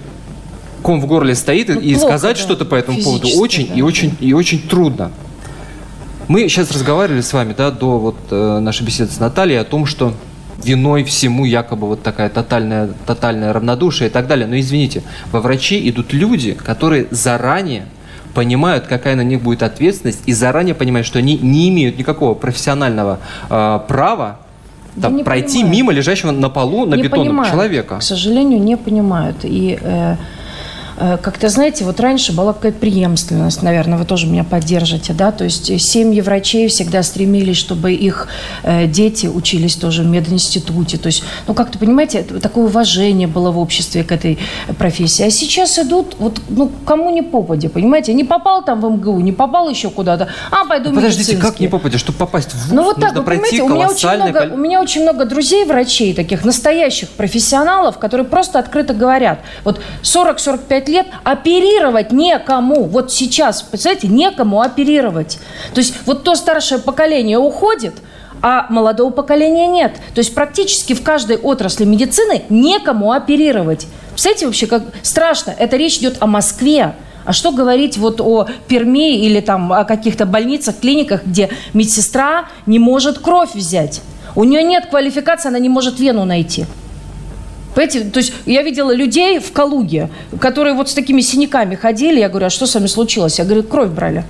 ком 0.83 1.01
в 1.01 1.07
горле 1.07 1.33
стоит, 1.33 1.69
и- 1.69 1.73
Ну, 1.73 1.79
и 1.79 1.93
плохо, 1.95 2.07
сказать 2.07 2.37
да, 2.37 2.41
что-то 2.43 2.65
по 2.65 2.75
этому 2.75 3.01
поводу 3.01 3.23
физически, 3.23 3.41
очень 3.41 3.67
да. 3.69 3.73
и 3.73 3.81
очень 3.81 4.15
и 4.19 4.33
очень 4.33 4.61
трудно. 4.61 5.11
Мы 6.27 6.47
сейчас 6.47 6.71
разговаривали 6.71 7.21
с 7.21 7.33
вами, 7.33 7.53
да, 7.57 7.71
до 7.71 7.97
вот 7.99 8.15
э, 8.31 8.59
нашей 8.59 8.83
беседы 8.85 9.11
с 9.11 9.19
Натальей 9.19 9.59
о 9.59 9.63
том, 9.65 9.85
что 9.85 10.13
виной 10.63 11.03
всему 11.03 11.43
якобы 11.45 11.87
вот 11.87 12.03
такая 12.03 12.29
тотальная, 12.29 12.89
тотальное 13.05 13.51
равнодушие 13.51 14.09
и 14.09 14.11
так 14.11 14.27
далее. 14.27 14.47
Но 14.47 14.57
извините, 14.57 15.03
во 15.31 15.41
врачи 15.41 15.89
идут 15.89 16.13
люди, 16.13 16.53
которые 16.53 17.07
заранее 17.11 17.87
понимают, 18.33 18.85
какая 18.87 19.15
на 19.15 19.23
них 19.23 19.41
будет 19.41 19.63
ответственность, 19.63 20.21
и 20.25 20.33
заранее 20.33 20.75
понимают, 20.75 21.05
что 21.05 21.19
они 21.19 21.37
не 21.37 21.69
имеют 21.69 21.97
никакого 21.97 22.33
профессионального 22.33 23.19
э, 23.49 23.79
права 23.87 24.39
там, 25.01 25.23
пройти 25.23 25.55
понимают. 25.59 25.75
мимо 25.77 25.91
лежащего 25.91 26.31
на 26.31 26.49
полу 26.49 26.85
на 26.85 26.95
не 26.95 27.03
бетонном 27.03 27.45
человека. 27.45 27.97
К 27.99 28.03
сожалению, 28.03 28.61
не 28.61 28.77
понимают. 28.77 29.37
И 29.43 29.77
э, 29.81 30.15
как-то, 30.97 31.49
знаете, 31.49 31.85
вот 31.85 31.99
раньше 31.99 32.33
была 32.33 32.53
какая-то 32.53 32.79
преемственность, 32.79 33.61
наверное, 33.61 33.97
вы 33.97 34.05
тоже 34.05 34.27
меня 34.27 34.43
поддержите, 34.43 35.13
да, 35.13 35.31
то 35.31 35.43
есть 35.43 35.81
семьи 35.81 36.21
врачей 36.21 36.67
всегда 36.67 37.03
стремились, 37.03 37.57
чтобы 37.57 37.93
их 37.93 38.27
э, 38.63 38.87
дети 38.87 39.27
учились 39.27 39.75
тоже 39.75 40.03
в 40.03 40.05
мединституте, 40.05 40.97
то 40.97 41.07
есть, 41.07 41.23
ну, 41.47 41.53
как-то, 41.53 41.77
понимаете, 41.77 42.23
такое 42.23 42.65
уважение 42.65 43.27
было 43.27 43.51
в 43.51 43.59
обществе 43.59 44.03
к 44.03 44.11
этой 44.11 44.39
профессии. 44.77 45.23
А 45.23 45.31
сейчас 45.31 45.79
идут, 45.79 46.15
вот, 46.19 46.41
ну, 46.49 46.71
кому 46.85 47.09
не 47.09 47.21
попадя, 47.21 47.69
понимаете, 47.69 48.13
не 48.13 48.23
попал 48.23 48.63
там 48.63 48.81
в 48.81 48.89
МГУ, 48.89 49.19
не 49.21 49.31
попал 49.31 49.69
еще 49.69 49.89
куда-то, 49.89 50.29
а, 50.51 50.65
пойду 50.65 50.89
Ну, 50.89 50.95
Подождите, 50.95 51.37
как 51.37 51.59
не 51.59 51.67
попадешь? 51.67 51.99
Чтобы 51.99 52.17
попасть 52.17 52.51
в 52.51 52.55
ВУЗ, 52.55 52.71
Ну 52.71 52.83
вот 52.83 52.99
так, 52.99 53.15
вы 53.15 53.23
пройти 53.23 53.59
понимаете, 53.59 53.63
у 53.63 53.75
меня, 53.75 53.89
очень 53.89 54.09
много, 54.09 54.53
у 54.53 54.57
меня 54.57 54.81
очень 54.81 55.01
много 55.01 55.25
друзей, 55.25 55.65
врачей, 55.65 56.13
таких 56.13 56.45
настоящих 56.45 57.09
профессионалов, 57.09 57.97
которые 57.97 58.27
просто 58.27 58.59
открыто 58.59 58.93
говорят, 58.93 59.39
вот 59.63 59.81
40-45 60.03 60.82
лет 60.89 61.07
оперировать 61.23 62.11
некому. 62.11 62.83
Вот 62.85 63.11
сейчас, 63.11 63.61
представляете, 63.61 64.07
некому 64.07 64.61
оперировать. 64.61 65.39
То 65.73 65.79
есть 65.79 65.95
вот 66.05 66.23
то 66.23 66.35
старшее 66.35 66.79
поколение 66.79 67.37
уходит, 67.37 67.95
а 68.41 68.67
молодого 68.69 69.09
поколения 69.09 69.67
нет. 69.67 69.95
То 70.13 70.19
есть 70.19 70.35
практически 70.35 70.93
в 70.93 71.01
каждой 71.01 71.37
отрасли 71.37 71.85
медицины 71.85 72.43
некому 72.49 73.11
оперировать. 73.11 73.87
Представляете 74.09 74.45
вообще, 74.45 74.67
как 74.67 74.83
страшно. 75.01 75.55
Это 75.57 75.77
речь 75.77 75.97
идет 75.97 76.17
о 76.19 76.27
Москве. 76.27 76.93
А 77.25 77.31
что 77.31 77.51
говорить 77.51 77.97
вот 77.97 78.19
о 78.19 78.47
Перми 78.67 79.17
или 79.17 79.39
там 79.39 79.71
о 79.71 79.85
каких-то 79.85 80.25
больницах, 80.25 80.79
клиниках, 80.79 81.25
где 81.25 81.49
медсестра 81.73 82.49
не 82.65 82.79
может 82.79 83.19
кровь 83.19 83.55
взять? 83.55 84.01
У 84.35 84.43
нее 84.43 84.63
нет 84.63 84.87
квалификации, 84.87 85.47
она 85.47 85.59
не 85.59 85.69
может 85.69 85.99
вену 85.99 86.25
найти. 86.25 86.65
Понимаете, 87.75 88.01
то 88.11 88.19
есть 88.19 88.33
я 88.45 88.61
видела 88.61 88.93
людей 88.93 89.39
в 89.39 89.51
Калуге, 89.51 90.09
которые 90.39 90.75
вот 90.75 90.89
с 90.89 90.93
такими 90.93 91.21
синяками 91.21 91.75
ходили. 91.75 92.19
Я 92.19 92.29
говорю, 92.29 92.45
а 92.47 92.49
что 92.49 92.67
с 92.67 92.75
вами 92.75 92.85
случилось? 92.85 93.39
Я 93.39 93.45
говорю, 93.45 93.63
кровь 93.63 93.89
брали. 93.89 94.23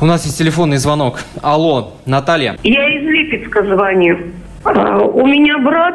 У 0.00 0.04
нас 0.04 0.24
есть 0.26 0.36
телефонный 0.36 0.76
звонок. 0.78 1.20
Алло, 1.42 1.92
Наталья. 2.04 2.56
Я 2.64 2.88
из 2.88 3.02
Липецка 3.02 3.64
звоню. 3.64 4.18
А, 4.64 4.98
У 4.98 5.26
меня 5.26 5.58
брат 5.58 5.94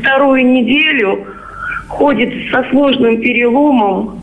вторую 0.00 0.44
неделю 0.46 1.26
ходит 1.88 2.32
со 2.50 2.64
сложным 2.70 3.20
переломом 3.20 4.20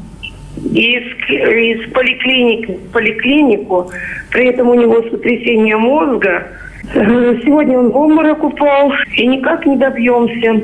из, 0.74 1.04
из 1.30 1.92
поликлиники 1.94 2.72
в 2.72 2.92
поликлинику. 2.92 3.90
При 4.32 4.48
этом 4.48 4.70
у 4.70 4.74
него 4.74 5.02
сотрясение 5.04 5.78
мозга. 5.78 6.48
Э, 6.94 7.36
Сегодня 7.44 7.78
он 7.80 7.90
в 7.92 7.98
обморок 7.98 8.44
упал, 8.44 8.92
и 9.16 9.28
никак 9.28 9.66
не 9.66 9.76
добьемся. 9.76 10.62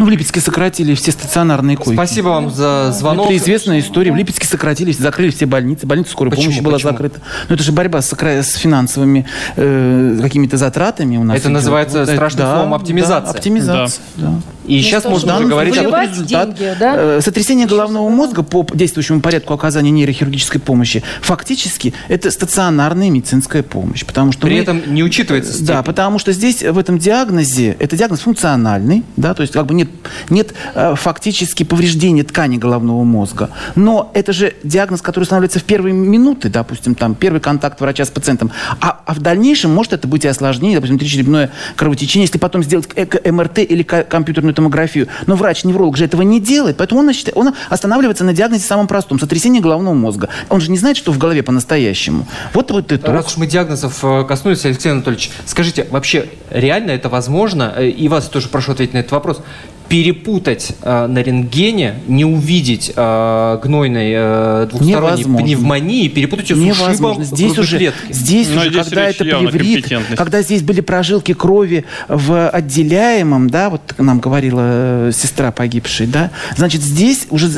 Ну, 0.00 0.06
в 0.06 0.08
Липецке 0.08 0.40
сократили 0.40 0.94
все 0.94 1.12
стационарные 1.12 1.76
койки. 1.76 1.92
Спасибо 1.92 2.28
вам 2.28 2.50
за 2.50 2.90
звонок. 2.90 3.26
Это 3.26 3.36
известная 3.36 3.80
история. 3.80 4.10
В 4.12 4.16
Липецке 4.16 4.46
сократили, 4.46 4.92
закрыли 4.92 5.30
все 5.30 5.44
больницы. 5.44 5.86
Больница 5.86 6.12
скорой 6.12 6.30
Почему? 6.30 6.46
помощи 6.46 6.60
была 6.62 6.74
Почему? 6.76 6.92
закрыта. 6.92 7.20
Но 7.50 7.54
это 7.54 7.62
же 7.62 7.70
борьба 7.72 8.00
с, 8.00 8.10
с 8.10 8.54
финансовыми 8.54 9.26
э, 9.56 10.18
какими-то 10.22 10.56
затратами 10.56 11.18
у 11.18 11.24
нас. 11.24 11.36
Это 11.36 11.48
идет. 11.48 11.52
называется 11.52 11.98
это- 12.04 12.14
страшным 12.14 12.46
словом 12.46 12.72
оптимизация. 12.72 13.30
Да, 13.30 13.38
оптимизация, 13.38 14.02
да. 14.16 14.32
И 14.66 14.80
сейчас 14.82 15.02
что 15.02 15.10
можно 15.10 15.32
же, 15.34 15.38
уже 15.40 15.48
говорить 15.48 15.76
о... 15.76 15.82
вот 15.82 15.92
Выливать 15.92 16.10
результат. 16.12 16.54
деньги, 16.54 16.76
да? 16.78 16.94
Э, 16.96 17.20
Сотрясение 17.20 17.66
головного 17.66 18.08
мозга 18.08 18.42
по 18.42 18.64
действующему 18.72 19.20
порядку 19.20 19.52
оказания 19.52 19.90
нейрохирургической 19.90 20.60
помощи 20.62 21.02
фактически 21.20 21.92
это 22.08 22.30
стационарная 22.30 23.10
медицинская 23.10 23.62
помощь. 23.62 24.04
Потому 24.06 24.32
что 24.32 24.46
При 24.46 24.54
мы- 24.54 24.60
этом 24.62 24.94
не 24.94 25.02
учитывается 25.02 25.52
Да, 25.58 25.74
степень. 25.74 25.82
потому 25.84 26.18
что 26.18 26.32
здесь 26.32 26.62
в 26.62 26.78
этом 26.78 26.98
диагнозе, 26.98 27.76
это 27.78 27.96
диагноз 27.98 28.20
функциональный, 28.20 29.02
да, 29.18 29.34
то 29.34 29.42
есть 29.42 29.52
как 29.52 29.66
бы 29.66 29.74
нет, 29.74 29.89
нет 30.28 30.54
э, 30.74 30.94
фактически 30.96 31.62
повреждения 31.64 32.24
ткани 32.24 32.56
головного 32.56 33.04
мозга. 33.04 33.50
Но 33.74 34.10
это 34.14 34.32
же 34.32 34.54
диагноз, 34.62 35.02
который 35.02 35.24
устанавливается 35.24 35.58
в 35.60 35.64
первые 35.64 35.92
минуты, 35.94 36.48
допустим, 36.48 36.94
там, 36.94 37.14
первый 37.14 37.40
контакт 37.40 37.80
врача 37.80 38.04
с 38.04 38.10
пациентом. 38.10 38.50
А, 38.80 39.00
а 39.06 39.14
в 39.14 39.20
дальнейшем 39.20 39.72
может 39.72 39.92
это 39.92 40.06
быть 40.08 40.24
и 40.24 40.28
осложнение, 40.28 40.76
допустим, 40.76 40.96
внутричерепное 40.96 41.50
кровотечение, 41.76 42.24
если 42.26 42.38
потом 42.38 42.62
сделать 42.62 42.88
эко- 42.96 43.20
МРТ 43.30 43.58
или 43.58 43.82
ко- 43.82 44.04
компьютерную 44.04 44.54
томографию. 44.54 45.08
Но 45.26 45.36
врач-невролог 45.36 45.96
же 45.96 46.04
этого 46.04 46.22
не 46.22 46.40
делает, 46.40 46.76
поэтому 46.76 47.00
он, 47.00 47.12
считает- 47.12 47.36
он 47.36 47.54
останавливается 47.68 48.24
на 48.24 48.32
диагнозе 48.32 48.64
самом 48.64 48.86
простом, 48.86 49.18
сотрясение 49.18 49.62
головного 49.62 49.94
мозга. 49.94 50.28
Он 50.48 50.60
же 50.60 50.70
не 50.70 50.78
знает, 50.78 50.96
что 50.96 51.12
в 51.12 51.18
голове 51.18 51.42
по-настоящему. 51.42 52.26
Вот 52.54 52.70
вот 52.70 52.92
это. 52.92 53.12
Раз 53.12 53.26
уж 53.28 53.36
мы 53.36 53.46
диагнозов 53.46 53.98
э, 54.02 54.24
коснулись, 54.24 54.64
Алексей 54.64 54.90
Анатольевич, 54.92 55.30
скажите, 55.46 55.86
вообще 55.90 56.28
реально 56.50 56.90
это 56.92 57.08
возможно? 57.08 57.72
Э, 57.76 57.88
И 57.88 58.08
вас 58.08 58.28
тоже 58.28 58.48
прошу 58.48 58.72
ответить 58.72 58.94
на 58.94 58.98
этот 58.98 59.12
вопрос. 59.12 59.40
Перепутать 59.90 60.72
э, 60.82 61.06
на 61.06 61.18
рентгене, 61.18 61.96
не 62.06 62.24
увидеть 62.24 62.92
э, 62.94 63.60
гнойной 63.62 64.12
э, 64.14 64.66
двухсторонней 64.70 65.18
Невозможно. 65.18 65.44
пневмонии, 65.44 66.08
перепутать 66.08 66.50
ее 66.50 66.56
с 66.56 66.58
ушибом 66.60 66.86
Невозможно. 66.86 67.24
Здесь 67.24 67.58
уже, 67.58 67.76
клетки. 67.76 68.12
здесь 68.12 68.48
Но 68.48 68.60
уже, 68.60 68.70
здесь 68.70 68.84
когда 68.84 69.10
это 69.10 69.24
плеврит, 69.24 69.92
когда 70.16 70.42
здесь 70.42 70.62
были 70.62 70.80
прожилки 70.80 71.34
крови 71.34 71.84
в 72.08 72.48
отделяемом, 72.48 73.50
да, 73.50 73.68
вот 73.68 73.82
нам 73.98 74.20
говорила 74.20 74.60
э, 74.62 75.12
сестра 75.12 75.50
погибшей, 75.50 76.06
да, 76.06 76.30
значит, 76.56 76.82
здесь 76.82 77.26
уже 77.30 77.48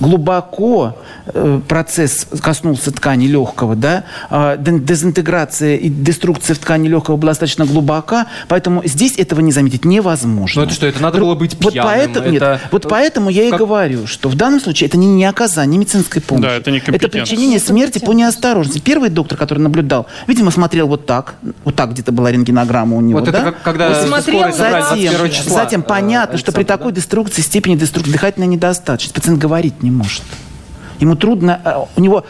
глубоко 0.00 0.96
э, 1.26 1.60
процесс 1.66 2.26
коснулся 2.40 2.92
ткани 2.92 3.26
легкого, 3.26 3.76
да, 3.76 4.04
а, 4.30 4.56
дезинтеграция 4.56 5.76
и 5.76 5.88
деструкция 5.88 6.54
в 6.54 6.58
ткани 6.58 6.88
легкого 6.88 7.16
была 7.16 7.30
достаточно 7.32 7.64
глубока, 7.66 8.26
поэтому 8.48 8.82
здесь 8.84 9.16
этого 9.18 9.40
не 9.40 9.52
заметить 9.52 9.84
невозможно. 9.84 10.62
Ну 10.62 10.66
это 10.66 10.74
что, 10.74 10.86
это 10.86 11.02
надо 11.02 11.18
было 11.20 11.34
быть 11.34 11.56
Вот 11.62 11.72
пьяным? 11.72 11.90
поэтому, 11.92 12.28
нет, 12.28 12.42
это- 12.42 12.60
вот 12.70 12.88
поэтому 12.88 13.30
я 13.30 13.44
и 13.44 13.50
Как- 13.50 13.60
говорю, 13.60 14.06
что 14.06 14.28
в 14.28 14.34
данном 14.34 14.60
случае 14.60 14.88
это 14.88 14.96
не, 14.96 15.06
не 15.06 15.24
оказание 15.24 15.78
медицинской 15.78 16.22
помощи. 16.22 16.42
Да, 16.42 16.54
это 16.54 16.70
не 16.70 16.78
Это 16.78 17.08
причинение 17.08 17.58
смерти 17.60 17.98
по 17.98 18.12
неосторожности. 18.12 18.78
Первый 18.80 19.10
доктор, 19.10 19.36
который 19.38 19.58
наблюдал, 19.58 20.06
видимо, 20.26 20.50
смотрел 20.50 20.88
вот 20.88 21.06
так, 21.06 21.34
вот 21.64 21.74
так 21.74 21.92
где-то 21.92 22.12
была 22.12 22.30
рентгенограмма 22.32 22.96
у 22.96 23.00
него, 23.00 23.20
Вот 23.20 23.28
это 23.28 23.38
да? 23.38 23.44
как, 23.44 23.62
когда 23.62 23.88
Вот 23.88 24.06
смотрел, 24.06 24.52
Затем, 24.52 25.12
21 25.12 25.30
числа, 25.30 25.64
затем 25.64 25.80
э, 25.80 25.84
понятно, 25.84 26.38
что 26.38 26.52
при 26.52 26.64
такой 26.64 26.92
да? 26.92 26.96
деструкции, 26.96 27.42
степени 27.42 27.76
деструкции 27.76 28.12
дыхательной 28.12 28.46
недостаточности 28.46 29.14
пациент 29.14 29.38
говорить 29.38 29.82
не 29.82 29.87
может. 29.90 30.22
Ему 31.00 31.14
трудно, 31.14 31.60
э, 31.64 31.84
у 31.96 32.00
него 32.00 32.24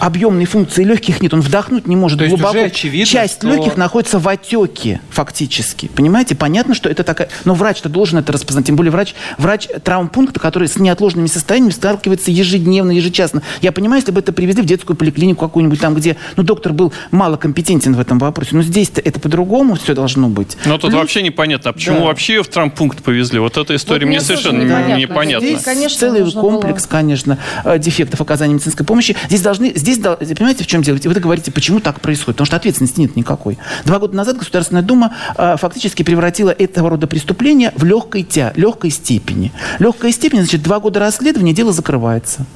объемной 0.00 0.44
функции 0.44 0.84
легких 0.84 1.20
нет, 1.22 1.32
он 1.34 1.40
вдохнуть 1.40 1.86
не 1.86 1.96
может 1.96 2.18
То 2.18 2.24
есть 2.24 2.34
глубоко. 2.36 2.56
уже 2.58 2.66
очевидно, 2.66 3.06
Часть 3.06 3.38
что- 3.38 3.48
легких 3.48 3.76
находится 3.76 4.18
в 4.18 4.28
отеке, 4.28 5.00
фактически. 5.10 5.88
Понимаете? 5.94 6.34
Понятно, 6.34 6.74
что 6.74 6.88
это 6.88 7.04
такая... 7.04 7.28
Но 7.44 7.54
врач-то 7.54 7.88
должен 7.88 8.18
это 8.18 8.32
распознать. 8.32 8.66
Тем 8.66 8.76
более 8.76 8.90
врач, 8.90 9.14
врач 9.38 9.68
травмпункта, 9.84 10.40
который 10.40 10.68
с 10.68 10.76
неотложными 10.78 11.26
состояниями 11.26 11.72
сталкивается 11.72 12.30
ежедневно, 12.30 12.90
ежечасно. 12.90 13.42
Я 13.60 13.72
понимаю, 13.72 14.00
если 14.00 14.12
бы 14.12 14.20
это 14.20 14.32
привезли 14.32 14.62
в 14.62 14.66
детскую 14.66 14.96
поликлинику 14.96 15.46
какую-нибудь, 15.46 15.80
там, 15.80 15.94
где 15.94 16.16
ну, 16.36 16.42
доктор 16.42 16.72
был 16.72 16.92
мало 17.10 17.36
компетентен 17.36 17.94
в 17.94 18.00
этом 18.00 18.18
вопросе. 18.18 18.50
Но 18.56 18.62
здесь-то 18.62 19.00
это 19.00 19.20
по-другому 19.20 19.74
все 19.76 19.94
должно 19.94 20.28
быть. 20.28 20.56
Но 20.64 20.78
тут 20.78 20.90
Плюс- 20.90 21.00
вообще 21.00 21.22
непонятно, 21.22 21.70
а 21.70 21.72
почему 21.72 21.98
Да. 22.00 22.04
вообще 22.06 22.34
ее 22.34 22.42
в 22.42 22.48
травмпункт 22.48 23.02
повезли? 23.02 23.38
Вот 23.38 23.56
эта 23.56 23.74
история 23.76 24.06
Вот 24.06 24.10
мне 24.10 24.20
совершенно 24.20 24.62
непонятно. 24.62 24.96
непонятна. 24.96 25.46
Здесь, 25.46 25.62
конечно, 25.62 25.98
целый 25.98 26.30
комплекс, 26.32 26.82
было- 26.82 26.90
конечно, 26.90 27.38
э, 27.64 27.78
дефектов 27.78 28.20
оказания 28.20 28.54
медицинской 28.54 28.84
помощи. 28.86 29.16
Здесь 29.28 29.40
должны, 29.52 29.72
здесь, 29.76 29.98
понимаете, 29.98 30.64
в 30.64 30.66
чем 30.66 30.82
дело? 30.82 30.98
Вы 31.02 31.14
говорите, 31.14 31.52
почему 31.52 31.80
так 31.80 32.00
происходит? 32.00 32.36
Потому 32.36 32.46
что 32.46 32.56
ответственности 32.56 33.00
нет 33.00 33.16
никакой. 33.16 33.58
Два 33.84 33.98
года 33.98 34.16
назад 34.16 34.38
Государственная 34.38 34.82
Дума 34.82 35.14
э, 35.36 35.56
фактически 35.58 36.02
превратила 36.02 36.50
этого 36.50 36.90
рода 36.90 37.06
преступления 37.06 37.72
в 37.76 37.84
легкой, 37.84 38.22
тя, 38.22 38.52
легкой 38.56 38.90
степени. 38.90 39.52
Легкая 39.78 40.12
степень, 40.12 40.40
значит, 40.40 40.62
два 40.62 40.80
года 40.80 41.00
расследования, 41.00 41.52
дело 41.52 41.72
закрывается. 41.72 42.46